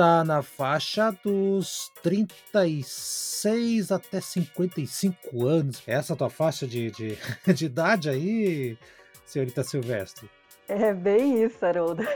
tá 0.00 0.24
na 0.24 0.40
faixa 0.40 1.14
dos 1.22 1.92
36 2.02 3.92
até 3.92 4.18
55 4.18 5.46
anos. 5.46 5.82
Essa 5.86 6.12
é 6.12 6.14
a 6.14 6.16
tua 6.16 6.30
faixa 6.30 6.66
de, 6.66 6.90
de, 6.90 7.18
de 7.52 7.66
idade 7.66 8.08
aí, 8.08 8.78
senhorita 9.26 9.62
Silvestre? 9.62 10.30
É 10.66 10.94
bem 10.94 11.42
isso, 11.42 11.64
Haroldo. 11.64 12.02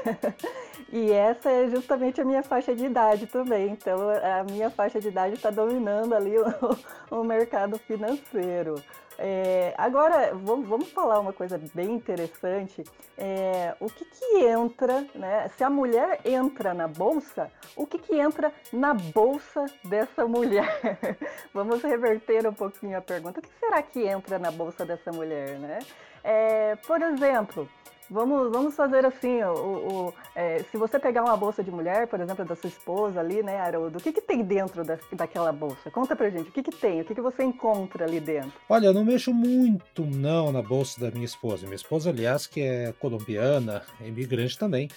E 0.93 1.11
essa 1.11 1.51
é 1.51 1.69
justamente 1.69 2.21
a 2.21 2.25
minha 2.25 2.43
faixa 2.45 2.73
de 2.73 2.85
idade 2.85 3.27
também. 3.27 3.71
Então, 3.71 3.99
a 4.11 4.45
minha 4.45 4.71
faixa 4.71 5.01
de 5.01 5.09
idade 5.09 5.35
está 5.35 5.51
dominando 5.51 6.15
ali 6.15 6.35
o, 7.11 7.19
o 7.19 7.25
mercado 7.25 7.77
financeiro. 7.79 8.77
É, 9.19 9.75
agora, 9.79 10.35
vamos, 10.35 10.69
vamos, 10.69 10.91
falar 10.91 11.21
uma 11.21 11.33
coisa 11.33 11.61
bem 11.75 11.93
interessante. 11.93 12.83
É, 13.17 13.75
o 13.79 13.89
que, 13.89 14.05
que 14.05 14.45
entra, 14.45 15.07
né? 15.15 15.51
Se 15.57 15.63
a 15.63 15.71
mulher 15.71 16.21
entra 16.25 16.75
na 16.75 16.89
bolsa, 16.89 17.51
o 17.77 17.87
que, 17.87 17.99
que 17.99 18.19
entra 18.19 18.53
na 18.73 18.93
bolsa 18.93 19.67
dessa 19.85 20.27
mulher? 20.27 20.99
vamos 21.55 21.83
reverter 21.83 22.47
um 22.47 22.55
pouquinho 22.55 22.99
a 22.99 23.01
pergunta. 23.01 23.41
O 23.41 23.43
que 23.43 23.49
será 23.61 23.83
que 23.83 24.03
entra 24.07 24.39
na 24.39 24.51
bolsa 24.51 24.85
dessa 24.85 25.13
mulher, 25.13 25.59
né? 25.59 25.79
É, 26.23 26.77
por 26.87 27.01
exemplo, 27.03 27.69
Vamos, 28.11 28.51
vamos 28.53 28.75
fazer 28.75 29.05
assim, 29.05 29.43
o, 29.43 30.09
o 30.09 30.15
é, 30.35 30.63
se 30.71 30.77
você 30.77 30.99
pegar 30.99 31.23
uma 31.23 31.37
bolsa 31.37 31.63
de 31.63 31.71
mulher, 31.71 32.07
por 32.07 32.21
exemplo, 32.21 32.45
da 32.45 32.55
sua 32.55 32.69
esposa 32.69 33.21
ali, 33.21 33.43
né, 33.43 33.59
Haroldo, 33.59 33.99
o 33.99 34.01
que, 34.01 34.13
que 34.13 34.21
tem 34.21 34.43
dentro 34.43 34.85
da, 34.85 34.99
daquela 35.13 35.53
bolsa? 35.53 35.91
Conta 35.91 36.15
pra 36.15 36.29
gente, 36.29 36.49
o 36.49 36.53
que, 36.53 36.63
que 36.63 36.71
tem? 36.71 37.01
O 37.01 37.05
que, 37.05 37.15
que 37.15 37.21
você 37.21 37.43
encontra 37.43 38.05
ali 38.05 38.21
dentro? 38.21 38.53
Olha, 38.69 38.87
eu 38.87 38.95
não 38.95 39.05
mexo 39.05 39.33
muito, 39.33 40.05
não, 40.05 40.53
na 40.53 40.63
bolsa 40.63 41.01
da 41.01 41.11
minha 41.11 41.25
esposa. 41.25 41.67
Minha 41.67 41.77
esposa, 41.77 42.11
aliás, 42.11 42.47
que 42.47 42.61
é 42.61 42.93
colombiana, 42.99 43.83
imigrante 44.01 44.59
também. 44.59 44.89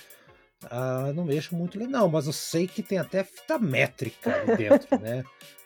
Ah, 0.70 1.12
não 1.16 1.24
mexo 1.24 1.56
muito 1.56 1.78
ali, 1.78 1.88
não, 1.88 2.10
mas 2.10 2.26
eu 2.26 2.34
sei 2.34 2.68
que 2.68 2.82
tem 2.82 2.98
até 2.98 3.24
fita 3.24 3.60
métrica 3.60 4.36
ali 4.36 4.58
dentro, 4.58 4.98
né? 5.00 5.24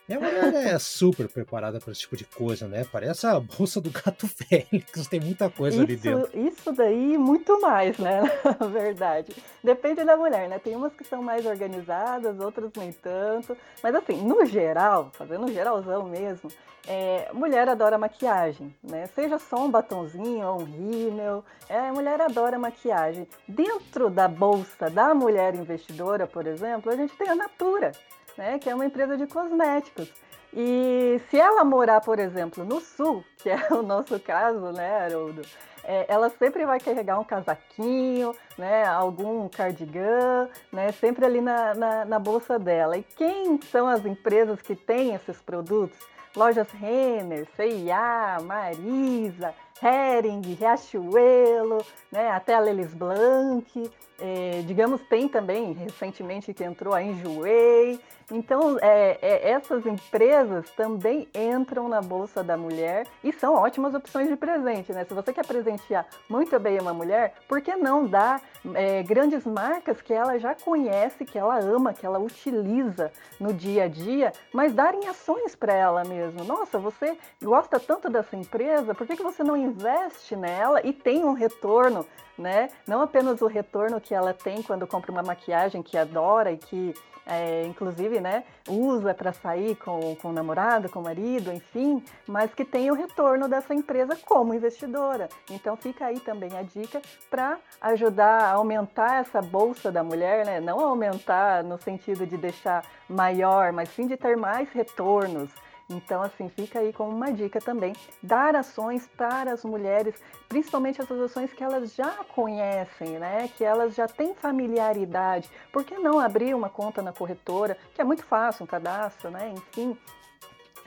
Minha 0.08 0.18
mulher 0.18 0.74
é 0.74 0.78
super 0.78 1.28
preparada 1.28 1.78
para 1.78 1.92
esse 1.92 2.00
tipo 2.00 2.16
de 2.16 2.24
coisa, 2.24 2.66
né? 2.66 2.84
Parece 2.90 3.26
a 3.26 3.38
bolsa 3.38 3.80
do 3.80 3.90
gato 3.90 4.26
Félix, 4.28 5.06
tem 5.08 5.20
muita 5.20 5.48
coisa 5.48 5.76
isso, 5.76 5.84
ali 5.84 5.96
dentro. 5.96 6.38
Isso 6.38 6.72
daí 6.72 7.16
muito 7.16 7.60
mais, 7.60 7.96
né? 7.98 8.22
Na 8.58 8.66
verdade. 8.66 9.32
Depende 9.62 10.04
da 10.04 10.16
mulher, 10.16 10.48
né? 10.48 10.58
Tem 10.58 10.74
umas 10.74 10.92
que 10.92 11.04
são 11.04 11.22
mais 11.22 11.46
organizadas, 11.46 12.40
outras 12.40 12.70
nem 12.76 12.92
tanto. 12.92 13.56
Mas 13.82 13.94
assim, 13.94 14.16
no 14.22 14.44
geral, 14.44 15.10
fazendo 15.12 15.44
um 15.44 15.52
geralzão 15.52 16.04
mesmo, 16.04 16.50
é, 16.88 17.30
mulher 17.32 17.68
adora 17.68 17.96
maquiagem, 17.96 18.74
né? 18.82 19.06
Seja 19.14 19.38
só 19.38 19.64
um 19.64 19.70
batonzinho 19.70 20.44
ou 20.46 20.62
um 20.62 20.64
rímel, 20.64 21.44
é, 21.68 21.92
mulher 21.92 22.20
adora 22.20 22.58
maquiagem. 22.58 23.28
Dentro 23.46 24.10
da 24.10 24.26
bolsa 24.26 24.90
da 24.90 25.14
mulher 25.14 25.54
investidora, 25.54 26.26
por 26.26 26.44
exemplo, 26.44 26.90
a 26.90 26.96
gente 26.96 27.16
tem 27.16 27.28
a 27.28 27.36
Natura 27.36 27.92
né, 28.36 28.58
que 28.58 28.68
é 28.68 28.74
uma 28.74 28.86
empresa 28.86 29.16
de 29.16 29.26
cosméticos. 29.26 30.12
E 30.54 31.20
se 31.30 31.38
ela 31.38 31.64
morar, 31.64 32.00
por 32.02 32.18
exemplo, 32.18 32.64
no 32.64 32.80
sul, 32.80 33.24
que 33.42 33.48
é 33.48 33.68
o 33.70 33.82
nosso 33.82 34.18
caso, 34.20 34.72
né, 34.72 35.04
Haroldo, 35.04 35.42
é, 35.84 36.06
ela 36.08 36.30
sempre 36.30 36.64
vai 36.64 36.78
carregar 36.78 37.18
um 37.18 37.24
casaquinho, 37.24 38.34
né, 38.56 38.84
algum 38.84 39.48
cardigan, 39.48 40.48
né, 40.70 40.92
sempre 40.92 41.24
ali 41.24 41.40
na, 41.40 41.74
na, 41.74 42.04
na 42.04 42.18
bolsa 42.18 42.58
dela. 42.58 42.96
E 42.96 43.02
quem 43.02 43.60
são 43.62 43.88
as 43.88 44.04
empresas 44.04 44.60
que 44.62 44.76
têm 44.76 45.14
esses 45.14 45.40
produtos? 45.40 45.98
Lojas 46.34 46.70
Renner, 46.70 47.46
C&A, 47.56 48.38
Marisa, 48.42 49.54
Hering, 49.82 50.54
Riachuelo, 50.54 51.84
né, 52.10 52.30
até 52.30 52.54
a 52.54 52.60
Lelis 52.60 52.94
Blanc, 52.94 53.90
é, 54.22 54.62
digamos, 54.64 55.00
tem 55.08 55.26
também 55.26 55.72
recentemente 55.72 56.54
que 56.54 56.62
entrou 56.62 56.94
a 56.94 57.02
Enjoei. 57.02 57.98
Então, 58.30 58.78
é, 58.80 59.18
é, 59.20 59.50
essas 59.50 59.84
empresas 59.84 60.70
também 60.70 61.28
entram 61.34 61.88
na 61.88 62.00
Bolsa 62.00 62.42
da 62.42 62.56
Mulher 62.56 63.06
e 63.22 63.32
são 63.32 63.54
ótimas 63.54 63.94
opções 63.94 64.28
de 64.28 64.36
presente, 64.36 64.92
né? 64.92 65.04
Se 65.04 65.12
você 65.12 65.32
quer 65.32 65.44
presentear 65.44 66.06
muito 66.28 66.58
bem 66.60 66.78
uma 66.78 66.94
mulher, 66.94 67.34
por 67.48 67.60
que 67.60 67.74
não 67.74 68.06
dar 68.06 68.40
é, 68.74 69.02
grandes 69.02 69.44
marcas 69.44 70.00
que 70.00 70.14
ela 70.14 70.38
já 70.38 70.54
conhece, 70.54 71.24
que 71.24 71.36
ela 71.36 71.58
ama, 71.58 71.92
que 71.92 72.06
ela 72.06 72.20
utiliza 72.20 73.12
no 73.40 73.52
dia 73.52 73.84
a 73.84 73.88
dia, 73.88 74.32
mas 74.52 74.72
darem 74.72 75.08
ações 75.08 75.56
para 75.56 75.74
ela 75.74 76.04
mesmo? 76.04 76.44
Nossa, 76.44 76.78
você 76.78 77.18
gosta 77.42 77.80
tanto 77.80 78.08
dessa 78.08 78.36
empresa, 78.36 78.94
por 78.94 79.06
que, 79.06 79.16
que 79.16 79.22
você 79.22 79.42
não 79.42 79.56
investe 79.72 80.36
nela 80.36 80.80
e 80.84 80.92
tem 80.92 81.24
um 81.24 81.32
retorno, 81.32 82.06
né? 82.38 82.68
Não 82.86 83.02
apenas 83.02 83.40
o 83.42 83.46
retorno 83.46 84.00
que 84.00 84.14
ela 84.14 84.32
tem 84.32 84.62
quando 84.62 84.86
compra 84.86 85.10
uma 85.10 85.22
maquiagem 85.22 85.82
que 85.82 85.96
adora 85.96 86.52
e 86.52 86.56
que 86.56 86.94
é, 87.26 87.64
inclusive, 87.66 88.20
né, 88.20 88.44
usa 88.68 89.14
para 89.14 89.32
sair 89.32 89.76
com, 89.76 90.16
com 90.16 90.28
o 90.28 90.32
namorado, 90.32 90.88
com 90.88 90.98
o 90.98 91.02
marido, 91.04 91.52
enfim, 91.52 92.02
mas 92.26 92.52
que 92.52 92.64
tem 92.64 92.90
o 92.90 92.94
retorno 92.94 93.48
dessa 93.48 93.74
empresa 93.74 94.18
como 94.26 94.54
investidora. 94.54 95.28
Então 95.50 95.76
fica 95.76 96.06
aí 96.06 96.18
também 96.18 96.50
a 96.56 96.62
dica 96.62 97.00
para 97.30 97.58
ajudar 97.80 98.42
a 98.44 98.52
aumentar 98.54 99.20
essa 99.20 99.40
bolsa 99.40 99.90
da 99.92 100.02
mulher, 100.02 100.44
né? 100.44 100.60
Não 100.60 100.80
aumentar 100.80 101.62
no 101.62 101.80
sentido 101.80 102.26
de 102.26 102.36
deixar 102.36 102.84
maior, 103.08 103.72
mas 103.72 103.88
sim 103.90 104.06
de 104.06 104.16
ter 104.16 104.36
mais 104.36 104.68
retornos. 104.70 105.50
Então, 105.92 106.22
assim, 106.22 106.48
fica 106.48 106.78
aí 106.78 106.92
como 106.92 107.14
uma 107.14 107.32
dica 107.32 107.60
também, 107.60 107.94
dar 108.22 108.56
ações 108.56 109.08
para 109.16 109.52
as 109.52 109.64
mulheres, 109.64 110.14
principalmente 110.48 111.00
essas 111.00 111.20
ações 111.20 111.52
que 111.52 111.62
elas 111.62 111.94
já 111.94 112.10
conhecem, 112.34 113.18
né? 113.18 113.48
Que 113.56 113.64
elas 113.64 113.94
já 113.94 114.08
têm 114.08 114.34
familiaridade. 114.34 115.50
Por 115.72 115.84
que 115.84 115.96
não 115.98 116.18
abrir 116.18 116.54
uma 116.54 116.68
conta 116.68 117.02
na 117.02 117.12
corretora, 117.12 117.76
que 117.94 118.00
é 118.00 118.04
muito 118.04 118.24
fácil, 118.24 118.64
um 118.64 118.66
cadastro, 118.66 119.30
né? 119.30 119.52
Enfim, 119.54 119.96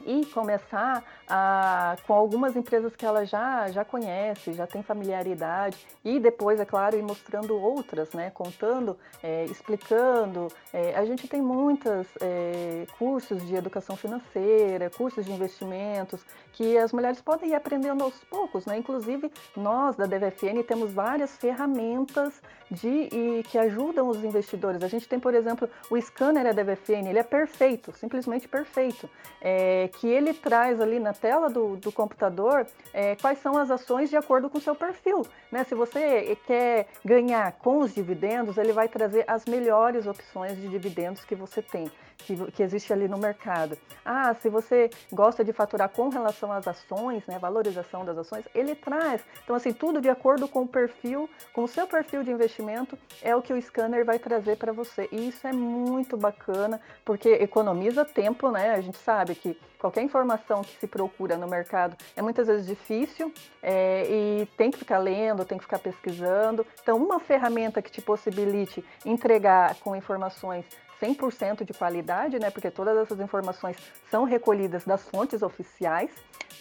e 0.05 0.25
começar 0.25 1.03
a, 1.27 1.97
com 2.05 2.13
algumas 2.13 2.55
empresas 2.55 2.95
que 2.95 3.05
ela 3.05 3.25
já, 3.25 3.69
já 3.69 3.83
conhece, 3.83 4.53
já 4.53 4.67
tem 4.67 4.83
familiaridade, 4.83 5.77
e 6.03 6.19
depois, 6.19 6.59
é 6.59 6.65
claro, 6.65 6.97
ir 6.97 7.01
mostrando 7.01 7.55
outras, 7.55 8.11
né? 8.13 8.29
contando, 8.31 8.97
é, 9.23 9.45
explicando. 9.45 10.47
É, 10.71 10.95
a 10.95 11.05
gente 11.05 11.27
tem 11.27 11.41
muitos 11.41 12.07
é, 12.21 12.85
cursos 12.97 13.45
de 13.47 13.55
educação 13.55 13.95
financeira, 13.95 14.89
cursos 14.89 15.25
de 15.25 15.31
investimentos, 15.31 16.21
que 16.53 16.77
as 16.77 16.93
mulheres 16.93 17.21
podem 17.21 17.49
ir 17.49 17.55
aprendendo 17.55 18.03
aos 18.03 18.23
poucos. 18.25 18.65
Né? 18.65 18.77
Inclusive, 18.77 19.31
nós 19.55 19.95
da 19.95 20.05
DVFN 20.05 20.63
temos 20.67 20.93
várias 20.93 21.35
ferramentas 21.37 22.41
de, 22.69 22.87
e, 22.87 23.43
que 23.49 23.57
ajudam 23.57 24.07
os 24.09 24.23
investidores. 24.23 24.83
A 24.83 24.87
gente 24.87 25.07
tem, 25.07 25.19
por 25.19 25.33
exemplo, 25.33 25.69
o 25.89 25.99
scanner 25.99 26.43
da 26.43 26.63
DVFN, 26.63 27.09
ele 27.09 27.19
é 27.19 27.23
perfeito, 27.23 27.91
simplesmente 27.93 28.47
perfeito. 28.47 29.09
É, 29.41 29.89
que 29.99 30.07
ele 30.07 30.33
traz 30.33 30.79
ali 30.79 30.99
na 30.99 31.13
tela 31.15 31.49
do, 31.49 31.75
do 31.77 31.91
computador 31.91 32.67
é, 32.93 33.15
quais 33.15 33.39
são 33.39 33.57
as 33.57 33.71
ações 33.71 34.09
de 34.09 34.17
acordo 34.17 34.49
com 34.49 34.57
o 34.57 34.61
seu 34.61 34.75
perfil. 34.75 35.25
Né? 35.51 35.63
Se 35.63 35.73
você 35.73 36.37
quer 36.45 36.87
ganhar 37.03 37.51
com 37.53 37.79
os 37.79 37.93
dividendos, 37.93 38.57
ele 38.57 38.71
vai 38.71 38.87
trazer 38.87 39.23
as 39.27 39.45
melhores 39.45 40.05
opções 40.05 40.55
de 40.57 40.67
dividendos 40.67 41.25
que 41.25 41.35
você 41.35 41.61
tem. 41.61 41.91
Que, 42.17 42.51
que 42.51 42.63
existe 42.63 42.91
ali 42.91 43.07
no 43.07 43.17
mercado. 43.17 43.77
Ah, 44.03 44.33
se 44.35 44.49
você 44.49 44.89
gosta 45.11 45.43
de 45.43 45.51
faturar 45.51 45.89
com 45.89 46.09
relação 46.09 46.51
às 46.51 46.67
ações, 46.67 47.25
né, 47.27 47.39
valorização 47.39 48.05
das 48.05 48.17
ações, 48.17 48.45
ele 48.53 48.75
traz. 48.75 49.21
Então, 49.43 49.55
assim, 49.55 49.73
tudo 49.73 50.01
de 50.01 50.09
acordo 50.09 50.47
com 50.47 50.63
o 50.63 50.67
perfil, 50.67 51.29
com 51.53 51.63
o 51.63 51.67
seu 51.67 51.87
perfil 51.87 52.23
de 52.23 52.31
investimento, 52.31 52.97
é 53.21 53.35
o 53.35 53.41
que 53.41 53.53
o 53.53 53.61
scanner 53.61 54.05
vai 54.05 54.19
trazer 54.19 54.57
para 54.57 54.71
você. 54.71 55.07
E 55.11 55.29
isso 55.29 55.47
é 55.47 55.51
muito 55.51 56.17
bacana, 56.17 56.79
porque 57.03 57.29
economiza 57.29 58.05
tempo, 58.05 58.51
né? 58.51 58.71
A 58.71 58.81
gente 58.81 58.97
sabe 58.97 59.35
que 59.35 59.57
qualquer 59.79 60.01
informação 60.01 60.61
que 60.61 60.77
se 60.79 60.87
procura 60.87 61.37
no 61.37 61.47
mercado 61.47 61.95
é 62.15 62.21
muitas 62.21 62.47
vezes 62.47 62.65
difícil 62.65 63.31
é, 63.61 64.07
e 64.09 64.45
tem 64.57 64.71
que 64.71 64.79
ficar 64.79 64.97
lendo, 64.97 65.45
tem 65.45 65.57
que 65.57 65.63
ficar 65.63 65.79
pesquisando. 65.79 66.65
Então, 66.81 66.97
uma 66.97 67.19
ferramenta 67.19 67.81
que 67.81 67.91
te 67.91 68.01
possibilite 68.01 68.83
entregar 69.05 69.75
com 69.75 69.95
informações 69.95 70.65
100% 71.05 71.63
de 71.63 71.73
qualidade, 71.73 72.39
né, 72.39 72.49
porque 72.49 72.71
todas 72.71 72.97
essas 72.97 73.19
informações 73.19 73.77
são 74.09 74.23
recolhidas 74.23 74.83
das 74.83 75.03
fontes 75.09 75.41
oficiais, 75.41 76.09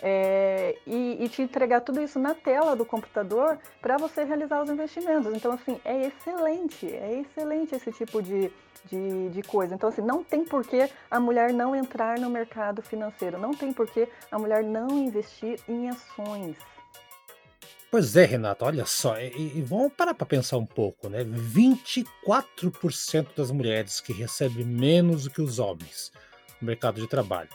é, 0.02 0.76
e, 0.86 1.24
e, 1.24 1.28
te 1.28 1.42
entregar 1.42 1.80
tudo 1.80 2.02
isso 2.02 2.18
na 2.18 2.34
tela 2.34 2.74
do 2.74 2.84
computador 2.84 3.58
para 3.80 3.96
você 3.96 4.24
realizar 4.24 4.62
os 4.62 4.68
investimentos. 4.68 5.32
Então, 5.34 5.52
assim, 5.52 5.80
é 5.84 6.06
excelente, 6.06 6.86
é 6.86 7.20
excelente 7.20 7.74
esse 7.74 7.92
tipo 7.92 8.22
de, 8.22 8.50
de, 8.84 9.30
de 9.30 9.42
coisa. 9.42 9.74
Então, 9.74 9.88
assim, 9.88 10.02
não 10.02 10.22
tem 10.22 10.44
por 10.44 10.64
que 10.64 10.88
a 11.10 11.20
mulher 11.20 11.52
não 11.52 11.74
entrar 11.74 12.18
no 12.18 12.28
mercado 12.28 12.82
financeiro, 12.82 13.38
não 13.38 13.54
tem 13.54 13.72
por 13.72 13.86
que 13.86 14.08
a 14.30 14.38
mulher 14.38 14.62
não 14.62 14.88
investir 14.90 15.58
em 15.68 15.88
ações. 15.88 16.56
Pois 17.94 18.16
é, 18.16 18.24
Renato, 18.24 18.64
olha 18.64 18.84
só, 18.84 19.16
e, 19.20 19.52
e 19.54 19.62
vamos 19.62 19.92
parar 19.92 20.14
para 20.14 20.26
pensar 20.26 20.56
um 20.56 20.66
pouco, 20.66 21.08
né? 21.08 21.22
24% 21.22 23.28
das 23.36 23.52
mulheres 23.52 24.00
que 24.00 24.12
recebem 24.12 24.64
menos 24.64 25.22
do 25.22 25.30
que 25.30 25.40
os 25.40 25.60
homens 25.60 26.10
no 26.60 26.66
mercado 26.66 27.00
de 27.00 27.06
trabalho. 27.06 27.50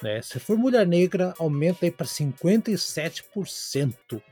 Né? 0.00 0.22
Se 0.22 0.38
for 0.38 0.56
mulher 0.56 0.86
negra, 0.86 1.34
aumenta 1.40 1.84
aí 1.84 1.90
para 1.90 2.06
57% 2.06 4.22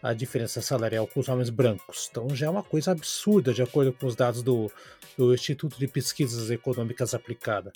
a 0.00 0.12
diferença 0.12 0.62
salarial 0.62 1.08
com 1.08 1.18
os 1.18 1.28
homens 1.28 1.50
brancos. 1.50 2.06
Então 2.08 2.32
já 2.32 2.46
é 2.46 2.48
uma 2.48 2.62
coisa 2.62 2.92
absurda, 2.92 3.52
de 3.52 3.62
acordo 3.62 3.92
com 3.92 4.06
os 4.06 4.14
dados 4.14 4.40
do, 4.40 4.70
do 5.18 5.34
Instituto 5.34 5.80
de 5.80 5.88
Pesquisas 5.88 6.48
Econômicas 6.48 7.12
Aplicada. 7.12 7.72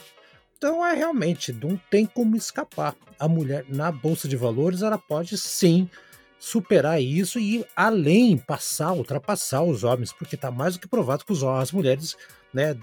Então 0.56 0.86
é 0.86 0.94
realmente, 0.94 1.52
não 1.52 1.76
tem 1.90 2.06
como 2.06 2.36
escapar. 2.36 2.94
A 3.18 3.26
mulher 3.26 3.64
na 3.68 3.90
Bolsa 3.90 4.28
de 4.28 4.36
Valores, 4.36 4.82
ela 4.82 4.96
pode 4.96 5.36
sim 5.36 5.90
superar 6.40 7.00
isso 7.00 7.38
e 7.38 7.64
além 7.76 8.38
passar, 8.38 8.92
ultrapassar 8.92 9.62
os 9.62 9.84
homens, 9.84 10.10
porque 10.10 10.34
está 10.34 10.50
mais 10.50 10.74
do 10.74 10.80
que 10.80 10.88
provado 10.88 11.24
que 11.24 11.32
os, 11.32 11.44
as 11.44 11.70
mulheres, 11.70 12.16
né, 12.52 12.76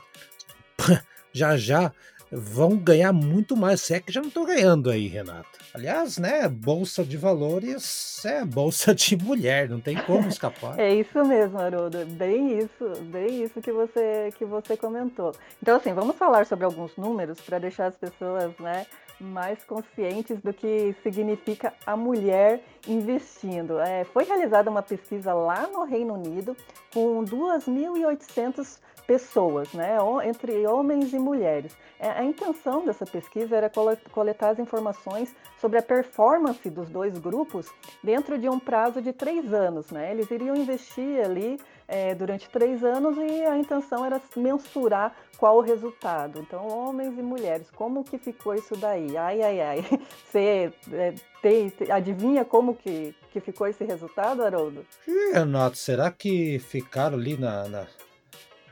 já 1.34 1.58
já 1.58 1.92
vão 2.32 2.78
ganhar 2.78 3.14
muito 3.14 3.56
mais, 3.56 3.82
se 3.82 3.94
é 3.94 4.00
que 4.00 4.12
já 4.12 4.22
não 4.22 4.28
estão 4.28 4.46
ganhando 4.46 4.90
aí, 4.90 5.08
Renata. 5.08 5.48
Aliás, 5.74 6.18
né, 6.18 6.48
bolsa 6.48 7.04
de 7.04 7.18
valores 7.18 8.24
é 8.26 8.44
bolsa 8.44 8.94
de 8.94 9.16
mulher, 9.16 9.70
não 9.70 9.80
tem 9.80 9.96
como 9.96 10.28
escapar. 10.28 10.78
é 10.80 10.94
isso 10.94 11.24
mesmo, 11.26 11.58
Haroldo, 11.58 12.06
bem 12.06 12.60
isso, 12.60 13.02
bem 13.04 13.44
isso 13.44 13.62
que 13.62 13.72
você 13.72 14.32
que 14.38 14.46
você 14.46 14.76
comentou. 14.76 15.34
Então, 15.62 15.78
assim, 15.78 15.94
vamos 15.94 16.16
falar 16.16 16.46
sobre 16.46 16.66
alguns 16.66 16.96
números 16.96 17.40
para 17.42 17.60
deixar 17.60 17.88
as 17.88 17.96
pessoas, 17.96 18.52
né, 18.60 18.86
mais 19.20 19.64
conscientes 19.64 20.40
do 20.42 20.54
que 20.54 20.96
significa 21.04 21.74
a 21.86 21.96
mulher 21.96 22.62
investindo. 22.88 23.80
É, 23.80 24.04
foi 24.04 24.24
realizada 24.24 24.70
uma 24.70 24.82
pesquisa 24.82 25.34
lá 25.34 25.68
no 25.68 25.84
Reino 25.84 26.14
Unido 26.14 26.56
com 26.94 27.24
2.800 27.24 28.80
pessoas, 29.08 29.72
né, 29.72 29.98
entre 30.26 30.68
homens 30.68 31.14
e 31.14 31.18
mulheres. 31.18 31.76
É, 31.98 32.10
a 32.10 32.24
intenção 32.24 32.86
dessa 32.86 33.06
pesquisa 33.06 33.56
era 33.56 33.72
coletar 34.12 34.50
as 34.50 34.60
informações 34.60 35.34
sobre 35.60 35.80
a 35.80 35.82
performance 35.82 36.70
dos 36.70 36.90
dois 36.90 37.18
grupos 37.18 37.68
dentro 38.04 38.38
de 38.38 38.50
um 38.50 38.60
prazo 38.60 39.02
de 39.02 39.14
três 39.14 39.54
anos. 39.54 39.90
Né? 39.90 40.12
Eles 40.12 40.30
iriam 40.30 40.56
investir 40.56 41.24
ali 41.24 41.58
é, 41.88 42.14
durante 42.14 42.50
três 42.50 42.84
anos 42.84 43.18
e 43.18 43.46
a 43.46 43.58
intenção 43.58 44.06
era 44.06 44.22
mensurar 44.36 45.16
qual 45.38 45.58
o 45.58 45.62
resultado. 45.62 46.40
Então, 46.40 46.68
homens 46.68 47.18
e 47.18 47.22
mulheres, 47.22 47.70
como 47.72 48.04
que 48.04 48.18
ficou 48.18 48.54
isso 48.56 48.76
daí? 48.76 49.16
Ai, 49.16 49.42
ai, 49.42 49.62
ai. 49.62 49.86
Você 50.26 50.72
é, 50.92 51.14
tem, 51.42 51.72
adivinha 51.90 52.44
como 52.44 52.76
que, 52.76 53.16
que 53.32 53.40
ficou 53.40 53.68
esse 53.68 53.84
resultado, 53.84 54.44
Haroldo? 54.44 54.86
Renato, 55.34 55.78
será 55.78 56.12
que 56.12 56.60
ficaram 56.60 57.18
ali 57.18 57.38
na, 57.38 57.68
na 57.68 57.88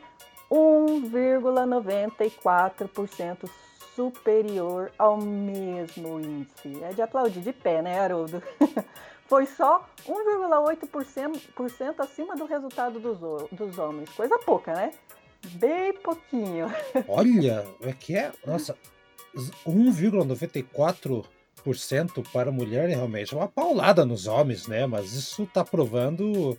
1,94% 0.51 3.49
superior 3.95 4.91
ao 4.97 5.17
mesmo 5.17 6.19
índice. 6.19 6.83
É 6.83 6.93
de 6.93 7.01
aplaudir 7.01 7.41
de 7.41 7.53
pé, 7.53 7.81
né, 7.81 7.99
Haroldo? 7.99 8.43
Foi 9.27 9.47
só 9.47 9.89
1,8% 10.05 11.99
acima 11.99 12.35
do 12.35 12.45
resultado 12.45 12.99
dos, 12.99 13.17
dos 13.51 13.79
homens. 13.79 14.11
Coisa 14.11 14.37
pouca, 14.37 14.71
né? 14.73 14.91
Bem 15.53 15.93
pouquinho. 15.93 16.71
Olha, 17.07 17.65
é 17.81 17.93
que 17.93 18.15
é, 18.15 18.31
nossa, 18.45 18.77
1,94% 19.65 22.23
para 22.31 22.51
mulher 22.51 22.87
realmente 22.89 23.33
é 23.33 23.37
uma 23.37 23.47
paulada 23.47 24.05
nos 24.05 24.27
homens, 24.27 24.67
né? 24.67 24.85
Mas 24.85 25.13
isso 25.13 25.41
está 25.43 25.65
provando 25.65 26.55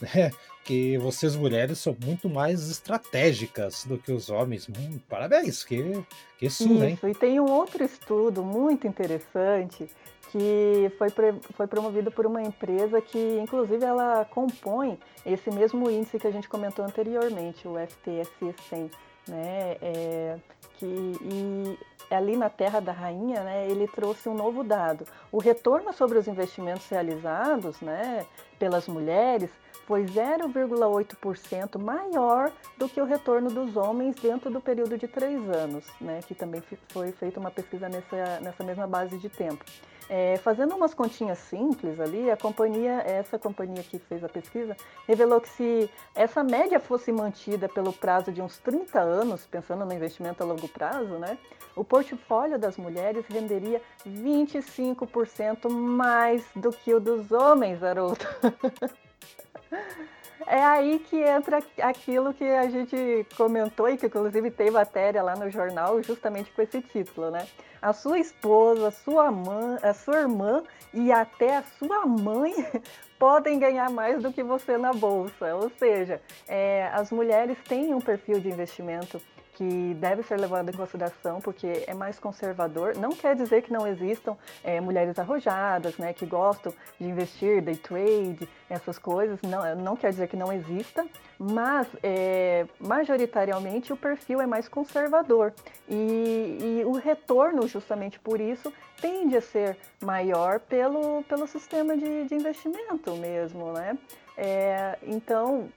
né, 0.00 0.30
que 0.64 0.98
vocês 0.98 1.34
mulheres 1.34 1.78
são 1.78 1.96
muito 2.04 2.28
mais 2.28 2.70
estratégicas 2.70 3.84
do 3.84 3.98
que 3.98 4.12
os 4.12 4.30
homens. 4.30 4.68
Hum, 4.68 4.98
parabéns, 5.08 5.64
que, 5.64 6.04
que 6.38 6.46
isso, 6.46 6.64
hein? 6.84 6.98
E 7.02 7.14
tem 7.14 7.40
um 7.40 7.50
outro 7.50 7.82
estudo 7.82 8.42
muito 8.42 8.86
interessante 8.86 9.88
que 10.30 10.92
foi, 10.96 11.08
foi 11.56 11.66
promovido 11.66 12.10
por 12.10 12.24
uma 12.24 12.40
empresa 12.40 13.00
que, 13.00 13.18
inclusive, 13.42 13.84
ela 13.84 14.24
compõe 14.24 14.98
esse 15.26 15.50
mesmo 15.50 15.90
índice 15.90 16.18
que 16.18 16.26
a 16.26 16.30
gente 16.30 16.48
comentou 16.48 16.84
anteriormente, 16.84 17.66
o 17.66 17.74
FTSE 17.74 18.54
100, 18.68 18.90
né? 19.30 19.76
É, 19.80 20.36
que, 20.78 20.86
e 20.86 21.78
ali 22.14 22.36
na 22.36 22.50
Terra 22.50 22.80
da 22.80 22.92
Rainha, 22.92 23.42
né, 23.42 23.68
ele 23.70 23.86
trouxe 23.86 24.28
um 24.28 24.34
novo 24.34 24.64
dado. 24.64 25.06
O 25.30 25.38
retorno 25.38 25.92
sobre 25.92 26.18
os 26.18 26.26
investimentos 26.26 26.88
realizados 26.88 27.80
né, 27.80 28.26
pelas 28.58 28.88
mulheres 28.88 29.50
foi 29.86 30.04
0,8% 30.04 31.78
maior 31.78 32.52
do 32.76 32.88
que 32.88 33.00
o 33.00 33.04
retorno 33.04 33.50
dos 33.50 33.76
homens 33.76 34.16
dentro 34.16 34.50
do 34.50 34.60
período 34.60 34.96
de 34.98 35.06
três 35.08 35.48
anos, 35.48 35.84
né, 36.00 36.20
que 36.26 36.34
também 36.34 36.62
foi 36.88 37.12
feita 37.12 37.38
uma 37.38 37.50
pesquisa 37.50 37.88
nessa, 37.88 38.40
nessa 38.40 38.64
mesma 38.64 38.86
base 38.86 39.18
de 39.18 39.28
tempo. 39.28 39.64
É, 40.12 40.36
fazendo 40.38 40.74
umas 40.74 40.92
continhas 40.92 41.38
simples 41.38 42.00
ali, 42.00 42.32
a 42.32 42.36
companhia, 42.36 43.00
essa 43.06 43.38
companhia 43.38 43.80
que 43.80 43.96
fez 43.96 44.24
a 44.24 44.28
pesquisa, 44.28 44.76
revelou 45.06 45.40
que 45.40 45.48
se 45.48 45.88
essa 46.16 46.42
média 46.42 46.80
fosse 46.80 47.12
mantida 47.12 47.68
pelo 47.68 47.92
prazo 47.92 48.32
de 48.32 48.42
uns 48.42 48.58
30 48.58 48.98
anos, 48.98 49.46
pensando 49.46 49.84
no 49.84 49.92
investimento 49.92 50.42
a 50.42 50.46
longo 50.46 50.66
prazo, 50.66 51.16
né, 51.16 51.38
o 51.76 51.84
portfólio 51.84 52.58
das 52.58 52.76
mulheres 52.76 53.24
renderia 53.28 53.80
25% 54.04 55.70
mais 55.70 56.44
do 56.56 56.72
que 56.72 56.92
o 56.92 56.98
dos 56.98 57.30
homens, 57.30 57.80
Haroldo. 57.80 58.26
É 60.46 60.62
aí 60.62 60.98
que 60.98 61.16
entra 61.16 61.62
aquilo 61.82 62.32
que 62.32 62.44
a 62.44 62.68
gente 62.68 63.26
comentou 63.36 63.88
e 63.88 63.96
que 63.96 64.06
inclusive 64.06 64.50
tem 64.50 64.70
matéria 64.70 65.22
lá 65.22 65.36
no 65.36 65.50
jornal 65.50 66.02
justamente 66.02 66.50
com 66.52 66.62
esse 66.62 66.80
título, 66.80 67.30
né? 67.30 67.46
A 67.80 67.92
sua 67.92 68.18
esposa, 68.18 68.88
a 68.88 68.90
sua 68.90 69.30
mãe, 69.30 69.78
a 69.82 69.94
sua 69.94 70.20
irmã 70.20 70.62
e 70.92 71.10
até 71.12 71.56
a 71.56 71.62
sua 71.78 72.06
mãe 72.06 72.52
podem 73.18 73.58
ganhar 73.58 73.90
mais 73.90 74.22
do 74.22 74.32
que 74.32 74.42
você 74.42 74.76
na 74.76 74.92
bolsa. 74.92 75.54
Ou 75.54 75.70
seja, 75.78 76.20
é, 76.48 76.90
as 76.92 77.10
mulheres 77.10 77.56
têm 77.68 77.94
um 77.94 78.00
perfil 78.00 78.40
de 78.40 78.48
investimento 78.48 79.20
que 79.60 79.92
deve 80.00 80.22
ser 80.22 80.40
levado 80.40 80.70
em 80.70 80.72
consideração 80.72 81.38
porque 81.38 81.84
é 81.86 81.92
mais 81.92 82.18
conservador. 82.18 82.96
Não 82.96 83.10
quer 83.10 83.36
dizer 83.36 83.60
que 83.60 83.70
não 83.70 83.86
existam 83.86 84.34
é, 84.64 84.80
mulheres 84.80 85.18
arrojadas, 85.18 85.98
né, 85.98 86.14
que 86.14 86.24
gostam 86.24 86.72
de 86.98 87.06
investir, 87.06 87.60
day 87.60 87.76
trade, 87.76 88.48
essas 88.70 88.98
coisas. 88.98 89.38
Não, 89.42 89.76
não 89.76 89.96
quer 89.96 90.12
dizer 90.12 90.28
que 90.28 90.36
não 90.36 90.50
exista, 90.50 91.06
mas 91.38 91.86
é, 92.02 92.66
majoritariamente 92.80 93.92
o 93.92 93.98
perfil 93.98 94.40
é 94.40 94.46
mais 94.46 94.66
conservador 94.66 95.52
e, 95.86 96.78
e 96.80 96.84
o 96.86 96.92
retorno, 96.92 97.68
justamente 97.68 98.18
por 98.18 98.40
isso, 98.40 98.72
tende 98.98 99.36
a 99.36 99.42
ser 99.42 99.76
maior 100.02 100.58
pelo, 100.58 101.22
pelo 101.24 101.46
sistema 101.46 101.94
de, 101.98 102.24
de 102.24 102.34
investimento 102.34 103.14
mesmo, 103.16 103.72
né? 103.72 103.98
É, 104.38 104.96
então, 105.02 105.68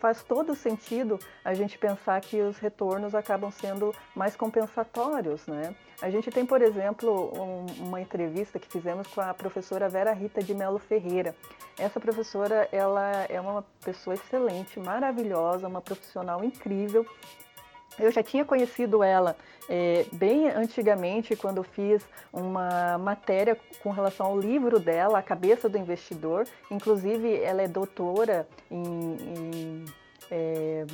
faz 0.00 0.22
todo 0.22 0.54
sentido 0.54 1.18
a 1.44 1.54
gente 1.54 1.78
pensar 1.78 2.20
que 2.20 2.40
os 2.40 2.58
retornos 2.58 3.14
acabam 3.14 3.50
sendo 3.50 3.94
mais 4.16 4.34
compensatórios, 4.34 5.46
né? 5.46 5.74
A 6.02 6.08
gente 6.08 6.30
tem, 6.30 6.46
por 6.46 6.62
exemplo, 6.62 7.30
um, 7.38 7.84
uma 7.84 8.00
entrevista 8.00 8.58
que 8.58 8.66
fizemos 8.66 9.06
com 9.08 9.20
a 9.20 9.34
professora 9.34 9.88
Vera 9.88 10.14
Rita 10.14 10.42
de 10.42 10.54
Melo 10.54 10.78
Ferreira. 10.78 11.36
Essa 11.78 12.00
professora, 12.00 12.66
ela 12.72 13.26
é 13.28 13.38
uma 13.38 13.62
pessoa 13.84 14.14
excelente, 14.14 14.80
maravilhosa, 14.80 15.68
uma 15.68 15.82
profissional 15.82 16.42
incrível. 16.42 17.06
Eu 18.00 18.10
já 18.10 18.22
tinha 18.22 18.44
conhecido 18.44 19.02
ela 19.02 19.36
é, 19.68 20.04
bem 20.12 20.48
antigamente, 20.48 21.36
quando 21.36 21.62
fiz 21.62 22.02
uma 22.32 22.98
matéria 22.98 23.56
com 23.82 23.90
relação 23.90 24.26
ao 24.26 24.38
livro 24.38 24.80
dela, 24.80 25.18
A 25.18 25.22
Cabeça 25.22 25.68
do 25.68 25.78
Investidor. 25.78 26.46
Inclusive, 26.70 27.40
ela 27.40 27.62
é 27.62 27.68
doutora 27.68 28.48
em, 28.70 28.84
em 28.84 29.84
é, 30.30 30.86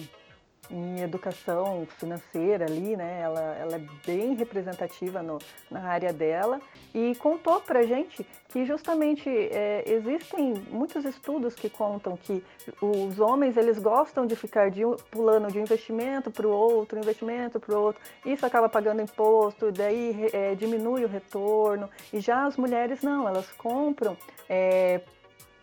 em 0.71 1.01
educação 1.01 1.87
financeira 1.99 2.67
ali, 2.67 2.97
né? 2.97 3.21
Ela, 3.23 3.41
ela 3.61 3.77
é 3.77 3.83
bem 4.07 4.35
representativa 4.35 5.23
no, 5.23 5.39
na 5.71 5.83
área 5.83 6.13
dela 6.13 6.61
e 6.95 7.15
contou 7.17 7.61
para 7.61 7.83
gente 7.85 8.27
que 8.49 8.65
justamente 8.65 9.29
é, 9.29 9.85
existem 9.87 10.55
muitos 10.71 11.05
estudos 11.05 11.55
que 11.55 11.69
contam 11.69 12.17
que 12.17 12.43
os 12.81 13.21
homens 13.21 13.57
eles 13.57 13.79
gostam 13.79 14.27
de 14.27 14.35
ficar 14.35 14.71
de 14.71 14.83
pulando 15.11 15.49
de 15.49 15.59
um 15.59 15.63
investimento 15.63 16.31
para 16.31 16.47
o 16.47 16.51
outro, 16.51 16.99
investimento 16.99 17.61
para 17.61 17.77
o 17.77 17.83
outro, 17.83 18.01
isso 18.25 18.47
acaba 18.47 18.69
pagando 18.69 19.03
imposto, 19.03 19.71
daí 19.71 20.29
é, 20.33 20.55
diminui 20.55 21.05
o 21.05 21.09
retorno 21.09 21.89
e 22.13 22.21
já 22.21 22.47
as 22.47 22.57
mulheres 22.57 23.03
não, 23.03 23.29
elas 23.29 23.51
compram 23.53 24.17
é, 24.49 25.01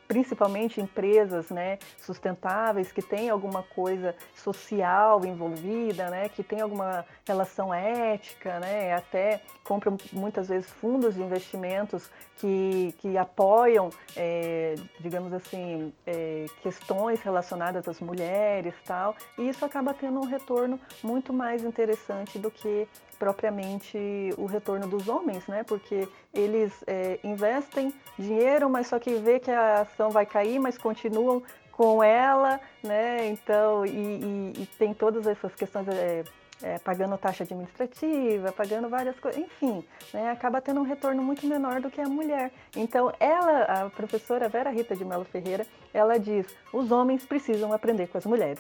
principalmente 0.07 0.81
empresas 0.81 1.49
né, 1.49 1.79
sustentáveis, 1.99 2.91
que 2.91 3.01
têm 3.01 3.29
alguma 3.29 3.63
coisa 3.63 4.15
social 4.35 5.25
envolvida, 5.25 6.09
né, 6.09 6.29
que 6.29 6.43
tem 6.43 6.61
alguma 6.61 7.05
relação 7.25 7.73
ética, 7.73 8.59
né, 8.59 8.93
até 8.93 9.41
compram 9.63 9.97
muitas 10.11 10.49
vezes 10.49 10.69
fundos 10.69 11.15
de 11.15 11.21
investimentos 11.21 12.09
que, 12.37 12.93
que 12.99 13.17
apoiam, 13.17 13.89
é, 14.15 14.75
digamos 14.99 15.31
assim, 15.33 15.93
é, 16.05 16.45
questões 16.61 17.21
relacionadas 17.21 17.87
às 17.87 17.99
mulheres 17.99 18.73
tal, 18.85 19.15
e 19.37 19.47
isso 19.47 19.63
acaba 19.63 19.93
tendo 19.93 20.19
um 20.19 20.25
retorno 20.25 20.79
muito 21.01 21.31
mais 21.31 21.63
interessante 21.63 22.37
do 22.37 22.51
que 22.51 22.87
propriamente 23.13 23.97
o 24.37 24.45
retorno 24.45 24.87
dos 24.87 25.07
homens, 25.07 25.47
né? 25.47 25.63
Porque 25.63 26.07
eles 26.33 26.71
é, 26.87 27.19
investem 27.23 27.93
dinheiro, 28.17 28.69
mas 28.69 28.87
só 28.87 28.99
que 28.99 29.15
vê 29.15 29.39
que 29.39 29.51
a 29.51 29.81
ação 29.81 30.09
vai 30.09 30.25
cair, 30.25 30.59
mas 30.59 30.77
continuam 30.77 31.41
com 31.71 32.03
ela, 32.03 32.59
né? 32.83 33.27
Então, 33.27 33.85
e, 33.85 33.89
e, 33.89 34.53
e 34.63 34.65
tem 34.77 34.93
todas 34.93 35.25
essas 35.27 35.53
questões 35.55 35.87
é, 35.87 36.23
é, 36.63 36.79
pagando 36.79 37.17
taxa 37.17 37.43
administrativa, 37.43 38.51
pagando 38.53 38.87
várias 38.89 39.19
coisas, 39.19 39.41
enfim, 39.41 39.83
né, 40.13 40.31
acaba 40.31 40.61
tendo 40.61 40.79
um 40.79 40.83
retorno 40.83 41.21
muito 41.21 41.45
menor 41.45 41.81
do 41.81 41.91
que 41.91 41.99
a 41.99 42.07
mulher. 42.07 42.51
Então, 42.75 43.13
ela, 43.19 43.63
a 43.63 43.89
professora 43.89 44.47
Vera 44.47 44.71
Rita 44.71 44.95
de 44.95 45.03
Melo 45.03 45.25
Ferreira, 45.25 45.67
ela 45.93 46.17
diz: 46.17 46.47
os 46.71 46.91
homens 46.91 47.25
precisam 47.25 47.73
aprender 47.73 48.07
com 48.07 48.17
as 48.17 48.25
mulheres. 48.25 48.59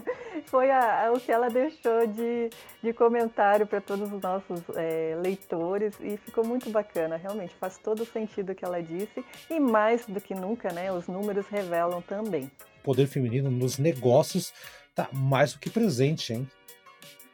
Foi 0.46 0.70
a, 0.70 1.06
a, 1.06 1.12
o 1.12 1.20
que 1.20 1.30
ela 1.30 1.48
deixou 1.48 2.06
de, 2.06 2.50
de 2.82 2.92
comentário 2.92 3.66
para 3.66 3.80
todos 3.80 4.12
os 4.12 4.20
nossos 4.20 4.60
é, 4.74 5.16
leitores 5.22 5.94
e 6.00 6.16
ficou 6.16 6.44
muito 6.44 6.68
bacana. 6.70 7.16
Realmente 7.16 7.54
faz 7.54 7.78
todo 7.78 8.04
sentido 8.04 8.50
o 8.50 8.54
que 8.54 8.64
ela 8.64 8.82
disse 8.82 9.24
e 9.48 9.60
mais 9.60 10.04
do 10.06 10.20
que 10.20 10.34
nunca, 10.34 10.72
né, 10.72 10.92
os 10.92 11.06
números 11.06 11.46
revelam 11.46 12.02
também. 12.02 12.50
O 12.80 12.82
poder 12.82 13.06
feminino 13.06 13.50
nos 13.50 13.78
negócios 13.78 14.52
tá 14.94 15.08
mais 15.12 15.52
do 15.52 15.60
que 15.60 15.70
presente, 15.70 16.32
hein? 16.32 16.48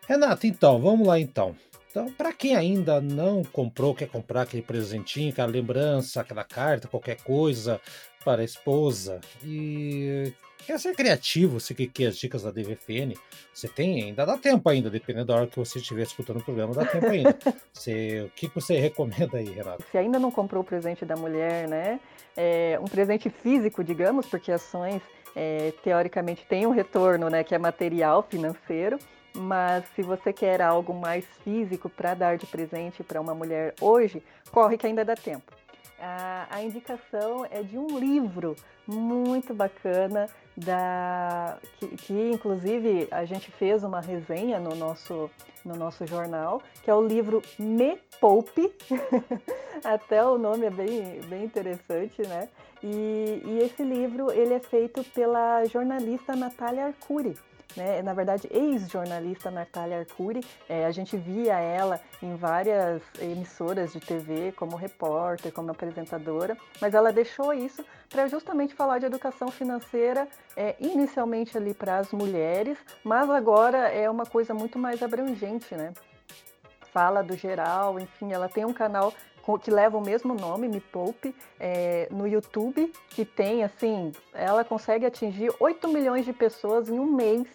Renato, 0.08 0.46
então, 0.46 0.80
vamos 0.80 1.06
lá 1.06 1.20
então. 1.20 1.54
Então, 1.90 2.10
para 2.10 2.32
quem 2.32 2.56
ainda 2.56 2.98
não 2.98 3.44
comprou, 3.44 3.94
quer 3.94 4.08
comprar 4.08 4.42
aquele 4.42 4.62
presentinho, 4.62 5.30
aquela 5.30 5.48
lembrança, 5.48 6.22
aquela 6.22 6.44
carta, 6.44 6.88
qualquer 6.88 7.18
coisa 7.22 7.78
para 8.24 8.40
a 8.40 8.44
esposa 8.44 9.20
e 9.44 10.32
quer 10.66 10.78
ser 10.80 10.94
criativo, 10.94 11.60
você 11.60 11.74
quer 11.74 12.06
as 12.06 12.16
dicas 12.16 12.42
da 12.42 12.50
DVFN, 12.50 13.14
você 13.52 13.68
tem 13.68 14.02
ainda, 14.02 14.24
dá 14.24 14.38
tempo 14.38 14.66
ainda, 14.70 14.88
dependendo 14.88 15.26
da 15.26 15.34
hora 15.34 15.46
que 15.46 15.58
você 15.58 15.78
estiver 15.78 16.04
escutando 16.04 16.38
o 16.38 16.42
programa, 16.42 16.72
dá 16.72 16.86
tempo 16.86 17.06
ainda. 17.06 17.36
Você, 17.70 18.22
o 18.22 18.30
que 18.30 18.50
você 18.52 18.76
recomenda 18.78 19.36
aí, 19.36 19.48
Renato? 19.50 19.84
Se 19.90 19.96
ainda 19.96 20.18
não 20.18 20.32
comprou 20.32 20.62
o 20.62 20.64
presente 20.64 21.04
da 21.04 21.14
mulher, 21.16 21.68
né? 21.68 22.00
É, 22.36 22.78
um 22.80 22.86
presente 22.86 23.30
físico, 23.30 23.84
digamos, 23.84 24.26
porque 24.26 24.50
ações 24.50 25.00
é, 25.36 25.72
teoricamente 25.84 26.44
têm 26.46 26.66
um 26.66 26.70
retorno, 26.70 27.30
né, 27.30 27.44
que 27.44 27.54
é 27.54 27.58
material, 27.58 28.26
financeiro. 28.28 28.98
Mas 29.34 29.84
se 29.94 30.02
você 30.02 30.32
quer 30.32 30.60
algo 30.60 30.92
mais 30.92 31.24
físico 31.44 31.88
para 31.88 32.14
dar 32.14 32.36
de 32.36 32.46
presente 32.46 33.02
para 33.02 33.20
uma 33.20 33.34
mulher 33.34 33.74
hoje, 33.80 34.22
corre 34.50 34.76
que 34.76 34.86
ainda 34.86 35.04
dá 35.04 35.14
tempo. 35.14 35.52
A, 36.00 36.46
a, 36.50 36.62
indicação 36.62 37.44
é 37.50 37.60
de 37.60 37.76
um 37.76 37.98
livro 37.98 38.54
muito 38.86 39.52
bacana 39.52 40.28
da 40.56 41.58
que, 41.78 41.88
que, 41.88 42.30
inclusive 42.30 43.08
a 43.10 43.24
gente 43.24 43.50
fez 43.50 43.82
uma 43.82 44.00
resenha 44.00 44.60
no 44.60 44.74
nosso 44.76 45.28
no 45.64 45.76
nosso 45.76 46.06
jornal, 46.06 46.62
que 46.82 46.90
é 46.90 46.94
o 46.94 47.04
livro 47.04 47.42
Me 47.58 47.98
Poupe. 48.20 48.72
Até 49.84 50.24
o 50.24 50.38
nome 50.38 50.66
é 50.66 50.70
bem, 50.70 51.20
bem 51.28 51.44
interessante, 51.44 52.22
né? 52.22 52.48
E, 52.82 53.42
e 53.44 53.58
esse 53.58 53.82
livro 53.82 54.30
ele 54.30 54.54
é 54.54 54.60
feito 54.60 55.02
pela 55.04 55.64
jornalista 55.66 56.34
Natália 56.34 56.86
Arcuri 56.86 57.36
né? 57.76 58.02
Na 58.02 58.12
verdade, 58.12 58.48
ex-jornalista 58.50 59.50
Natália 59.50 60.00
Arcuri. 60.00 60.40
É, 60.68 60.87
a 60.87 60.90
gente 60.90 61.16
via 61.16 61.59
ela 61.59 62.00
em 62.22 62.35
várias 62.37 63.02
emissoras 63.20 63.92
de 63.92 64.00
TV 64.00 64.52
como 64.52 64.76
repórter, 64.76 65.52
como 65.52 65.70
apresentadora, 65.70 66.57
mas 66.81 66.94
ela 66.94 67.12
deixou 67.12 67.52
isso 67.52 67.85
para 68.09 68.26
justamente 68.26 68.74
falar 68.74 68.98
de 68.98 69.07
educação 69.07 69.50
financeira, 69.50 70.26
é, 70.57 70.74
inicialmente 70.81 71.57
ali 71.57 71.74
para 71.74 71.98
as 71.98 72.12
mulheres, 72.12 72.78
mas 73.04 73.28
agora 73.31 73.88
é 73.88 74.09
uma 74.09 74.24
coisa 74.24 74.54
muito 74.54 74.78
mais 74.78 75.02
abrangente, 75.02 75.74
né? 75.74 75.92
Fala 76.92 77.22
do 77.22 77.37
geral, 77.37 78.00
enfim, 78.00 78.33
ela 78.33 78.48
tem 78.48 78.64
um 78.64 78.72
canal 78.72 79.12
que 79.56 79.70
leva 79.70 79.96
o 79.96 80.00
mesmo 80.00 80.34
nome, 80.34 80.66
Me 80.66 80.80
Poupe, 80.80 81.32
é, 81.61 82.08
no 82.11 82.26
YouTube, 82.26 82.92
que 83.11 83.24
tem, 83.24 83.62
assim, 83.62 84.12
ela 84.34 84.64
consegue 84.64 85.06
atingir 85.06 85.54
8 85.61 85.87
milhões 85.87 86.24
de 86.24 86.32
pessoas 86.32 86.88
em 86.88 86.98
um 86.98 87.06
mês, 87.06 87.46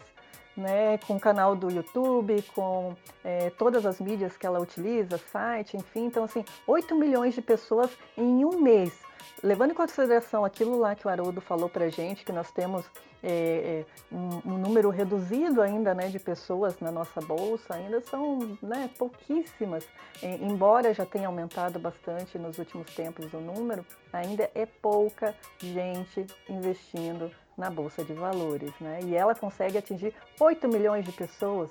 né, 0.56 0.98
com 1.00 1.16
o 1.16 1.20
canal 1.20 1.56
do 1.56 1.70
YouTube, 1.70 2.42
com 2.56 2.96
é, 3.24 3.50
todas 3.50 3.86
as 3.86 4.00
mídias 4.00 4.38
que 4.38 4.46
ela 4.46 4.60
utiliza, 4.60 5.18
site, 5.18 5.76
enfim. 5.76 6.06
Então, 6.06 6.24
assim, 6.24 6.46
8 6.66 6.96
milhões 6.96 7.34
de 7.34 7.42
pessoas 7.42 7.92
em 8.18 8.46
um 8.46 8.62
mês. 8.62 9.03
Levando 9.42 9.72
em 9.72 9.76
consideração 9.76 10.46
aquilo 10.46 10.78
lá 10.78 10.96
que 10.96 11.08
o 11.08 11.10
Haroldo 11.10 11.42
falou 11.42 11.70
pra 11.70 11.90
gente, 11.90 12.24
que 12.24 12.32
nós 12.32 12.52
temos 12.52 12.86
é, 13.24 13.86
é, 14.12 14.16
um, 14.16 14.54
um, 14.54 14.58
número 14.58 14.90
reduzido 14.90 15.62
ainda 15.62 15.94
né, 15.94 16.10
de 16.10 16.20
pessoas 16.20 16.80
na 16.80 16.92
nossa 16.92 17.22
bolsa, 17.22 17.76
ainda 17.76 18.02
são 18.02 18.58
né, 18.62 18.90
pouquíssimas, 18.98 19.88
é, 20.22 20.36
embora 20.36 20.94
já 20.94 21.06
tenha 21.06 21.28
aumentado 21.28 21.80
bastante 21.80 22.38
nos 22.38 22.58
últimos 22.60 22.94
tempos 22.94 23.34
o 23.34 23.40
número, 23.40 23.86
ainda 24.12 24.52
é 24.54 24.66
pouca 24.66 25.34
gente 25.60 26.26
investindo 26.50 27.32
na 27.58 27.70
bolsa 27.70 28.04
de 28.04 28.14
valores, 28.14 28.74
né? 28.82 29.00
E 29.04 29.16
ela 29.16 29.36
consegue 29.36 29.78
atingir 29.78 30.14
8 30.40 30.68
milhões 30.68 31.06
de 31.06 31.12
pessoas. 31.12 31.70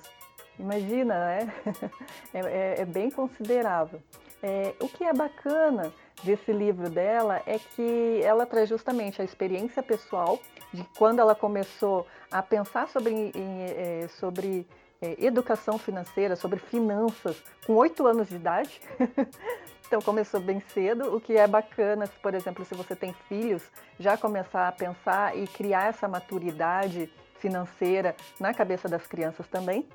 Imagina, 0.57 1.13
né? 1.13 1.53
é, 2.33 2.39
é, 2.39 2.81
é 2.81 2.85
bem 2.85 3.11
considerável. 3.11 4.01
É, 4.41 4.73
o 4.79 4.87
que 4.87 5.03
é 5.03 5.13
bacana 5.13 5.91
desse 6.23 6.51
livro 6.51 6.89
dela 6.89 7.41
é 7.45 7.57
que 7.57 8.21
ela 8.23 8.45
traz 8.45 8.69
justamente 8.69 9.21
a 9.21 9.25
experiência 9.25 9.81
pessoal 9.81 10.39
de 10.73 10.83
quando 10.97 11.19
ela 11.19 11.35
começou 11.35 12.07
a 12.31 12.41
pensar 12.41 12.87
sobre, 12.87 13.11
em, 13.13 13.31
é, 13.35 14.07
sobre 14.19 14.65
é, 15.01 15.15
educação 15.23 15.77
financeira, 15.77 16.35
sobre 16.35 16.59
finanças, 16.59 17.43
com 17.65 17.73
oito 17.73 18.07
anos 18.07 18.29
de 18.29 18.35
idade. 18.35 18.81
então 19.85 20.01
começou 20.01 20.39
bem 20.39 20.59
cedo, 20.59 21.15
o 21.15 21.19
que 21.19 21.37
é 21.37 21.45
bacana, 21.45 22.07
por 22.21 22.33
exemplo, 22.33 22.63
se 22.65 22.73
você 22.73 22.95
tem 22.95 23.13
filhos, 23.27 23.63
já 23.99 24.17
começar 24.17 24.67
a 24.67 24.71
pensar 24.71 25.37
e 25.37 25.45
criar 25.47 25.89
essa 25.89 26.07
maturidade 26.07 27.11
financeira 27.37 28.15
na 28.39 28.53
cabeça 28.53 28.87
das 28.87 29.05
crianças 29.05 29.45
também. 29.47 29.85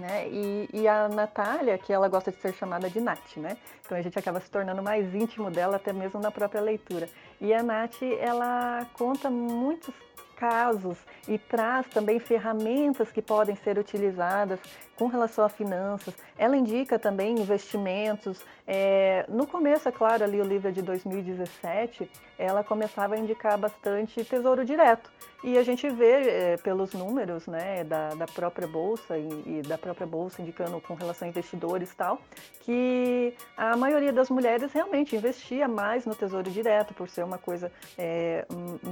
Né? 0.00 0.28
E, 0.28 0.68
e, 0.72 0.88
a 0.88 1.10
Natália, 1.10 1.76
que 1.76 1.92
ela 1.92 2.08
gosta 2.08 2.32
de 2.32 2.38
ser 2.38 2.54
chamada 2.54 2.88
de 2.88 2.98
Nath, 2.98 3.36
né? 3.36 3.58
Então 3.84 3.98
a 3.98 4.00
gente 4.00 4.18
acaba 4.18 4.40
se 4.40 4.50
tornando 4.50 4.82
mais 4.82 5.14
íntimo 5.14 5.50
dela, 5.50 5.76
até 5.76 5.92
mesmo 5.92 6.18
na 6.18 6.30
própria 6.30 6.62
leitura. 6.62 7.06
E 7.38 7.52
a 7.52 7.62
Nath, 7.62 8.02
ela 8.18 8.86
conta 8.94 9.28
muitos 9.28 9.94
casos 10.40 10.96
e 11.28 11.36
traz 11.36 11.86
também 11.88 12.18
ferramentas 12.18 13.12
que 13.12 13.20
podem 13.20 13.54
ser 13.56 13.76
utilizadas 13.76 14.58
com 14.96 15.06
relação 15.06 15.44
a 15.44 15.50
finanças. 15.50 16.14
Ela 16.38 16.56
indica 16.56 16.98
também 16.98 17.38
investimentos. 17.38 18.42
É, 18.66 19.26
no 19.28 19.46
começo, 19.46 19.86
é 19.86 19.92
claro, 19.92 20.24
ali 20.24 20.40
o 20.40 20.44
livro 20.44 20.68
é 20.68 20.72
de 20.72 20.80
2017, 20.80 22.10
ela 22.40 22.64
começava 22.64 23.14
a 23.14 23.18
indicar 23.18 23.58
bastante 23.58 24.24
tesouro 24.24 24.64
direto. 24.64 25.10
E 25.42 25.56
a 25.56 25.62
gente 25.62 25.88
vê 25.88 26.28
é, 26.28 26.56
pelos 26.58 26.92
números 26.92 27.46
né, 27.46 27.82
da, 27.82 28.10
da 28.10 28.26
própria 28.26 28.68
Bolsa 28.68 29.16
e, 29.16 29.28
e, 29.46 29.62
da 29.62 29.78
própria 29.78 30.06
Bolsa 30.06 30.42
indicando 30.42 30.78
com 30.82 30.94
relação 30.94 31.26
a 31.26 31.30
investidores 31.30 31.90
e 31.92 31.96
tal, 31.96 32.20
que 32.60 33.34
a 33.56 33.74
maioria 33.74 34.12
das 34.12 34.28
mulheres 34.28 34.70
realmente 34.72 35.16
investia 35.16 35.66
mais 35.66 36.04
no 36.04 36.14
tesouro 36.14 36.50
direto, 36.50 36.92
por 36.92 37.08
ser 37.08 37.24
uma 37.24 37.38
coisa 37.38 37.72
é, 37.96 38.46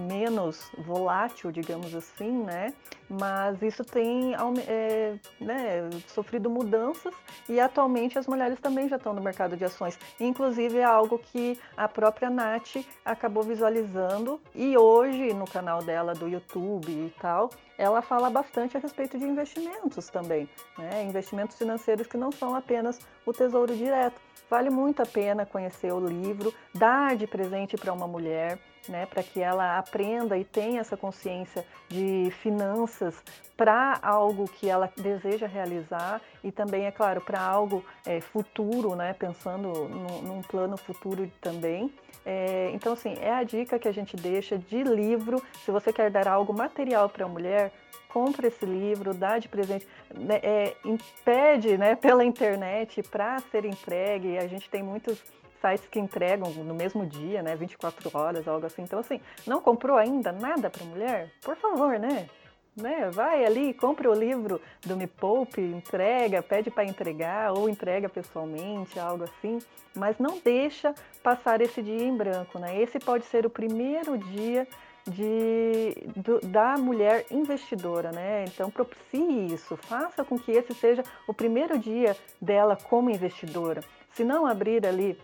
menos 0.08 0.70
volátil, 0.78 1.52
digamos 1.52 1.94
assim, 1.94 2.30
né? 2.30 2.72
Mas 3.11 3.61
isso 3.62 3.84
tem 3.84 4.34
é, 4.66 5.14
né, 5.38 5.90
sofrido 6.06 6.48
mudanças 6.48 7.14
e 7.46 7.61
atualmente 7.61 8.18
as 8.18 8.26
mulheres 8.26 8.58
também 8.58 8.88
já 8.88 8.96
estão 8.96 9.12
no 9.12 9.20
mercado 9.20 9.54
de 9.54 9.64
ações. 9.66 9.98
Inclusive 10.18 10.78
é 10.78 10.84
algo 10.84 11.18
que 11.18 11.58
a 11.76 11.87
própria 11.88 12.30
Nath 12.30 12.76
acabou 13.04 13.38
visualizando 13.42 14.40
e 14.55 14.77
hoje 14.77 15.33
no 15.33 15.46
canal 15.46 15.83
dela 15.83 16.14
do 16.14 16.29
YouTube 16.29 16.90
e 16.90 17.12
tal, 17.20 17.51
ela 17.77 18.03
fala 18.03 18.29
bastante 18.29 18.77
a 18.77 18.81
respeito 18.81 19.18
de 19.18 19.24
investimentos 19.24 20.09
também, 20.09 20.48
né? 20.77 21.05
investimentos 21.05 21.57
financeiros 21.57 22.07
que 22.07 22.16
não 22.16 22.33
são 22.33 22.55
apenas 22.55 22.98
o 23.28 23.32
tesouro 23.32 23.76
direto. 23.76 24.20
Vale 24.48 24.70
muito 24.70 25.02
a 25.02 25.06
pena 25.06 25.44
conhecer 25.44 25.92
o 25.92 26.00
livro, 26.00 26.54
dar 26.74 27.14
de 27.16 27.26
presente 27.26 27.76
para 27.76 27.92
uma 27.92 28.06
mulher, 28.06 28.58
né, 28.88 29.04
para 29.04 29.22
que 29.22 29.40
ela 29.40 29.78
aprenda 29.78 30.38
e 30.38 30.44
tenha 30.44 30.80
essa 30.80 30.96
consciência 30.96 31.66
de 31.88 32.30
finanças 32.40 33.14
para 33.54 33.98
algo 34.00 34.48
que 34.48 34.68
ela 34.68 34.90
deseja 34.96 35.46
realizar 35.46 36.22
e 36.42 36.50
também, 36.50 36.86
é 36.86 36.90
claro, 36.90 37.20
para 37.20 37.40
algo 37.40 37.84
é, 38.06 38.20
futuro, 38.20 38.96
né, 38.96 39.12
pensando 39.12 39.68
no, 39.68 40.22
num 40.22 40.42
plano 40.42 40.78
futuro 40.78 41.30
também. 41.42 41.92
É, 42.24 42.70
então, 42.72 42.94
assim, 42.94 43.16
é 43.20 43.32
a 43.32 43.42
dica 43.42 43.78
que 43.78 43.88
a 43.88 43.92
gente 43.92 44.16
deixa 44.16 44.56
de 44.56 44.82
livro. 44.82 45.42
Se 45.64 45.70
você 45.70 45.92
quer 45.92 46.10
dar 46.10 46.26
algo 46.26 46.52
material 46.52 47.08
para 47.08 47.24
a 47.24 47.28
mulher, 47.28 47.72
compra 48.09 48.48
esse 48.48 48.64
livro, 48.64 49.14
dá 49.14 49.38
de 49.38 49.48
presente, 49.48 49.87
né, 50.14 50.40
é, 50.42 50.77
impede 50.85 51.77
né, 51.77 51.94
pela 51.96 52.24
internet 52.24 53.03
para 53.03 53.38
ser 53.51 53.64
entregue. 53.64 54.38
A 54.38 54.46
gente 54.46 54.68
tem 54.68 54.83
muitos 54.83 55.22
sites 55.61 55.87
que 55.88 55.98
entregam 55.98 56.51
no 56.51 56.74
mesmo 56.74 57.05
dia, 57.07 57.42
né, 57.42 57.55
24 57.57 58.11
horas, 58.16 58.48
algo 58.48 58.66
assim. 58.66 58.83
Então, 58.83 58.98
assim, 58.98 59.20
não 59.46 59.61
comprou 59.61 59.96
ainda 59.96 60.33
nada 60.33 60.70
para 60.70 60.85
mulher? 60.85 61.31
Por 61.42 61.57
favor, 61.57 61.98
né? 61.98 62.29
Né? 62.77 63.11
Vai 63.11 63.44
ali, 63.44 63.74
compra 63.74 64.09
o 64.09 64.14
livro 64.14 64.61
do 64.87 64.96
Me 64.96 65.09
Poupe, 65.09 65.61
entrega, 65.61 66.40
pede 66.40 66.70
para 66.70 66.85
entregar 66.85 67.53
ou 67.53 67.68
entrega 67.68 68.09
pessoalmente, 68.09 69.01
algo 69.01 69.24
assim, 69.24 69.59
mas 69.96 70.16
não 70.18 70.38
deixa 70.38 70.94
passar 71.20 71.61
esse 71.61 71.83
dia 71.83 72.05
em 72.05 72.16
branco, 72.16 72.57
né? 72.57 72.81
Esse 72.81 73.01
pode 73.01 73.24
ser 73.24 73.44
o 73.44 73.51
primeiro 73.51 74.16
dia 74.16 74.64
de, 75.08 75.94
do, 76.16 76.40
da 76.40 76.76
mulher 76.76 77.26
investidora, 77.30 78.12
né? 78.12 78.44
Então 78.46 78.70
propicie 78.70 79.46
isso, 79.52 79.76
faça 79.76 80.24
com 80.24 80.38
que 80.38 80.52
esse 80.52 80.74
seja 80.74 81.02
o 81.26 81.34
primeiro 81.34 81.78
dia 81.78 82.16
dela 82.40 82.76
como 82.76 83.10
investidora. 83.10 83.82
Se 84.12 84.24
não 84.24 84.46
abrir 84.46 84.86
ali 84.86 85.18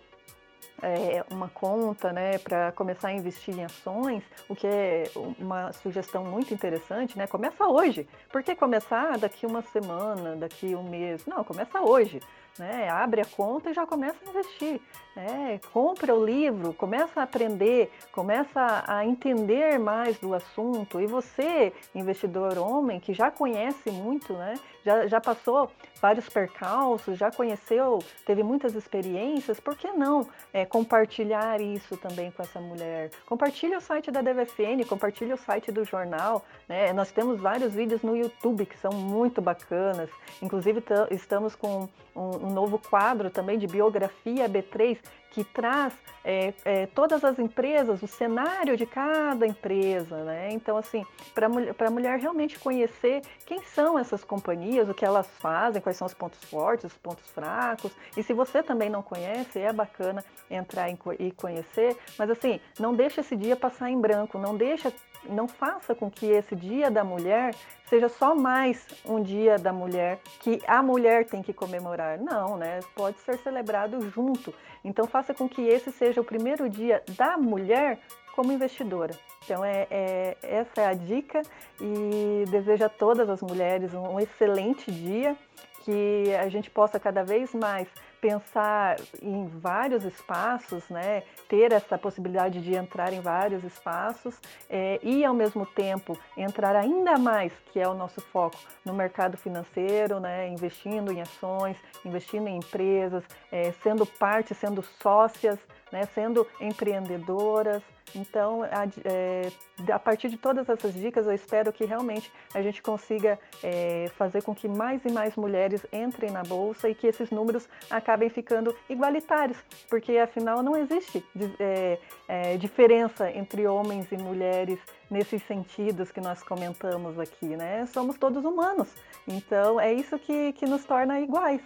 é, 0.83 1.25
uma 1.31 1.49
conta 1.49 2.13
né, 2.13 2.39
para 2.39 2.73
começar 2.73 3.09
a 3.09 3.13
investir 3.13 3.59
em 3.59 3.65
ações, 3.65 4.23
o 4.49 4.55
que 4.55 4.67
é 4.67 5.05
uma 5.39 5.73
sugestão 5.73 6.25
muito 6.25 6.53
interessante, 6.53 7.17
né? 7.17 7.27
Começa 7.27 7.67
hoje. 7.67 8.07
Por 8.31 8.43
que 8.43 8.55
começar 8.55 9.19
daqui 9.19 9.47
uma 9.47 9.63
semana, 9.63 10.37
daqui 10.37 10.75
um 10.75 10.83
mês? 10.83 11.25
Não, 11.27 11.45
começa 11.45 11.81
hoje. 11.81 12.21
Né? 12.59 12.89
Abre 12.89 13.21
a 13.21 13.25
conta 13.25 13.71
e 13.71 13.75
já 13.75 13.87
começa 13.87 14.17
a 14.25 14.29
investir. 14.29 14.81
Né? 15.17 15.61
Compra 15.73 16.15
o 16.15 16.25
livro, 16.25 16.73
começa 16.75 17.21
a 17.21 17.23
aprender, 17.25 17.91
começa 18.13 18.85
a 18.87 19.05
entender 19.05 19.79
mais 19.79 20.19
do 20.19 20.35
assunto. 20.35 21.01
E 21.01 21.07
você, 21.07 21.73
investidor 21.95 22.59
homem, 22.59 22.99
que 23.01 23.15
já 23.15 23.31
conhece 23.31 23.91
muito, 23.91 24.33
né? 24.33 24.55
já, 24.85 25.07
já 25.07 25.21
passou 25.21 25.71
vários 26.01 26.29
percalços, 26.29 27.17
já 27.19 27.31
conheceu, 27.31 28.01
teve 28.27 28.43
muitas 28.43 28.75
experiências, 28.75 29.59
por 29.59 29.75
que 29.77 29.91
não 29.93 30.29
é, 30.53 30.67
compartilhar 30.67 31.61
isso 31.61 31.97
também 31.97 32.31
com 32.31 32.43
essa 32.43 32.61
mulher? 32.61 33.11
Compartilhe 33.27 33.75
o 33.75 33.81
site 33.81 34.11
da 34.11 34.21
DVFN, 34.21 34.85
compartilhe 34.87 35.33
o 35.33 35.39
site 35.39 35.73
do 35.73 35.85
jornal. 35.85 36.45
Né? 36.69 36.93
Nós 36.93 37.11
temos 37.11 37.41
vários 37.41 37.73
vídeos 37.73 38.03
no 38.03 38.17
YouTube 38.17 38.67
que 38.67 38.77
são 38.77 38.93
muito 38.93 39.41
bacanas. 39.41 40.11
Inclusive, 40.43 40.83
estamos 41.11 41.55
com 41.55 41.89
um, 42.15 42.44
um 42.45 42.51
novo 42.51 42.79
quadro 42.79 43.31
também 43.31 43.59
de 43.59 43.67
biografia 43.67 44.49
B3 44.49 44.99
que 45.31 45.43
traz 45.43 45.93
é, 46.25 46.55
é, 46.65 46.87
todas 46.87 47.25
as 47.25 47.41
empresas, 47.41 48.01
o 48.01 48.07
cenário 48.07 48.77
de 48.77 48.87
cada 48.87 49.45
empresa, 49.45 50.23
né? 50.23 50.51
Então, 50.53 50.77
assim, 50.77 51.05
para 51.35 51.49
a 51.89 51.91
mulher 51.91 52.21
realmente 52.21 52.57
conhecer 52.57 53.21
quem 53.45 53.61
são 53.65 53.99
essas 53.99 54.23
companhias, 54.23 54.89
o 54.89 54.95
que 54.95 55.05
elas 55.05 55.27
fazem, 55.41 55.83
quais 55.83 55.97
são 55.97 56.07
os 56.07 56.15
pontos 56.15 56.43
fortes, 56.45 56.85
os 56.85 56.97
pontos 56.97 57.29
fracos. 57.31 57.91
E 58.17 58.23
se 58.23 58.33
você 58.33 58.63
também 58.63 58.89
não 58.89 59.03
conhece, 59.03 59.59
é 59.59 59.73
bacana 59.73 60.25
entrar 60.49 60.89
e 61.19 61.33
conhecer. 61.33 61.97
Mas, 62.17 62.31
assim, 62.31 62.61
não 62.79 62.95
deixa 62.95 63.21
esse 63.21 63.35
dia 63.35 63.57
passar 63.57 63.91
em 63.91 64.01
branco, 64.01 64.39
não 64.39 64.57
deixa, 64.57 64.93
não 65.29 65.49
faça 65.49 65.95
com 65.95 66.11
que 66.11 66.27
esse 66.27 66.55
dia 66.55 66.91
da 66.91 67.05
mulher 67.05 67.55
seja 67.89 68.09
só 68.09 68.35
mais 68.35 68.87
um 69.05 69.23
dia 69.23 69.59
da 69.59 69.73
mulher 69.73 70.19
que 70.41 70.61
a 70.67 70.83
mulher 70.83 71.27
tem 71.27 71.43
que 71.43 71.53
comemorar. 71.53 72.19
Não, 72.19 72.57
né? 72.57 72.81
Pode 72.95 73.19
ser 73.21 73.39
celebrado 73.39 74.01
junto. 74.11 74.55
Então 74.85 75.07
faça 75.07 75.33
com 75.33 75.49
que 75.49 75.63
esse 75.63 75.93
seja 75.93 76.21
o 76.21 76.25
primeiro 76.25 76.69
dia 76.69 77.03
da 77.17 77.37
mulher 77.37 77.99
como 78.35 78.53
investidora. 78.53 79.15
Então 79.45 79.65
é, 79.65 79.87
é 79.91 80.37
essa 80.43 80.81
é 80.81 80.87
a 80.87 80.95
dica 80.95 81.43
e 81.81 82.45
desejo 82.51 82.85
a 82.85 82.89
todas 82.89 83.29
as 83.29 83.41
mulheres 83.41 83.95
um 83.95 84.19
excelente 84.19 84.91
dia, 84.91 85.37
que 85.85 86.35
a 86.35 86.49
gente 86.49 86.71
possa 86.71 86.99
cada 86.99 87.23
vez 87.23 87.55
mais 87.55 87.87
pensar 88.25 88.97
em 89.21 89.47
vários 89.47 90.03
espaços, 90.03 90.89
né? 90.89 91.25
ter 91.47 91.73
essa 91.73 91.99
possibilidade 91.99 92.63
de 92.63 92.75
entrar 92.75 93.13
em 93.13 93.21
vários 93.21 93.63
espaços 93.65 94.41
é, 94.71 94.99
e, 95.03 95.23
ao 95.27 95.35
mesmo 95.35 95.67
tempo, 95.67 96.19
entrar 96.35 96.75
ainda 96.75 97.19
mais, 97.19 97.53
que 97.71 97.79
é 97.79 97.87
o 97.87 97.93
nosso 97.93 98.23
foco, 98.23 98.57
no 98.83 98.95
mercado 98.95 99.37
financeiro, 99.37 100.21
né? 100.21 100.49
investindo 100.49 101.13
em 101.13 101.21
ações, 101.21 101.77
investindo 102.03 102.49
em 102.49 102.57
empresas, 102.57 103.25
é, 103.53 103.73
sendo 103.83 104.07
parte, 104.07 104.55
sendo 104.55 104.83
sócias, 105.03 105.59
né? 105.95 106.09
sendo 106.13 106.45
empreendedoras. 106.61 107.81
Então, 108.17 108.63
a, 108.65 108.85
é, 109.05 109.51
a, 109.93 109.99
partir 109.99 110.29
de 110.29 110.37
todas 110.37 110.69
essas 110.69 110.93
dicas, 110.93 111.27
eu 111.27 111.33
espero 111.33 111.73
que 111.73 111.85
realmente 111.85 112.31
a 112.53 112.61
gente 112.61 112.83
consiga 112.83 113.39
é, 113.63 114.11
fazer 114.17 114.43
com 114.43 114.55
que 114.55 114.69
mais 114.69 115.05
e 115.05 115.13
mais 115.13 115.37
mulheres 115.37 115.87
entrem 115.93 116.31
na 116.31 116.43
bolsa 116.43 116.89
e 116.89 116.95
que 116.95 117.07
esses 117.07 117.31
números 117.31 117.69
acabem 117.89 118.29
ficando 118.29 118.75
igualitários, 118.89 119.59
porque 119.89 120.19
afinal 120.19 120.63
não 120.63 120.77
existe 120.77 121.25
é, 121.59 121.99
é, 122.29 122.57
diferença 122.57 123.31
entre 123.31 123.67
homens 123.67 124.11
e 124.13 124.17
mulheres 124.17 124.79
nesses 125.11 125.43
sentidos 125.45 126.11
que 126.11 126.21
nós 126.21 126.43
comentamos 126.43 127.19
aqui, 127.19 127.57
né? 127.57 127.87
Somos 127.87 128.17
todos 128.19 128.45
humanos, 128.45 128.89
então 129.27 129.81
é 129.81 129.93
isso 129.93 130.19
que, 130.19 130.53
que 130.53 130.67
nos 130.67 130.85
torna 130.85 131.21
iguais. 131.21 131.63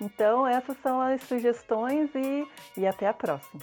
Então, 0.00 0.46
essas 0.46 0.76
são 0.82 1.00
as 1.00 1.22
sugestões 1.22 2.10
e, 2.14 2.46
e 2.76 2.86
até 2.86 3.06
a 3.06 3.14
próxima. 3.14 3.62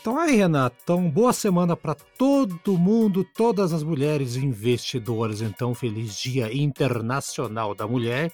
Então 0.00 0.18
aí, 0.18 0.34
Renato, 0.34 0.76
então 0.82 1.10
boa 1.10 1.30
semana 1.30 1.76
para 1.76 1.94
todo 1.94 2.78
mundo, 2.78 3.22
todas 3.22 3.74
as 3.74 3.82
mulheres 3.82 4.34
investidoras. 4.34 5.42
Então, 5.42 5.74
feliz 5.74 6.16
Dia 6.16 6.50
Internacional 6.54 7.74
da 7.74 7.86
Mulher. 7.86 8.32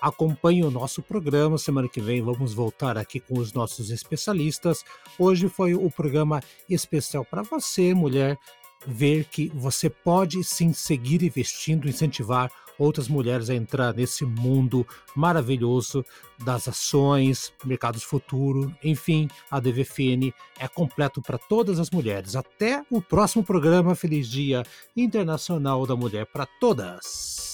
Acompanhe 0.00 0.64
o 0.64 0.72
nosso 0.72 1.00
programa. 1.00 1.56
Semana 1.56 1.88
que 1.88 2.00
vem 2.00 2.20
vamos 2.20 2.52
voltar 2.52 2.98
aqui 2.98 3.20
com 3.20 3.38
os 3.38 3.52
nossos 3.52 3.90
especialistas. 3.90 4.84
Hoje 5.16 5.48
foi 5.48 5.74
o 5.74 5.88
programa 5.88 6.42
especial 6.68 7.24
para 7.24 7.42
você, 7.42 7.94
mulher, 7.94 8.36
ver 8.86 9.24
que 9.24 9.50
você 9.54 9.88
pode 9.88 10.42
sim 10.44 10.72
seguir 10.72 11.22
investindo, 11.22 11.88
incentivar 11.88 12.50
outras 12.78 13.08
mulheres 13.08 13.50
a 13.50 13.54
entrar 13.54 13.94
nesse 13.94 14.24
mundo 14.24 14.86
maravilhoso 15.14 16.04
das 16.44 16.66
ações, 16.68 17.52
mercados 17.64 18.02
futuro, 18.02 18.74
enfim, 18.82 19.28
a 19.50 19.60
DVFN 19.60 20.32
é 20.58 20.66
completo 20.66 21.22
para 21.22 21.38
todas 21.38 21.78
as 21.78 21.90
mulheres. 21.90 22.34
Até 22.34 22.84
o 22.90 23.00
próximo 23.00 23.44
programa. 23.44 23.94
Feliz 23.94 24.28
Dia 24.28 24.64
Internacional 24.96 25.86
da 25.86 25.94
Mulher 25.94 26.26
para 26.26 26.46
todas. 26.46 27.53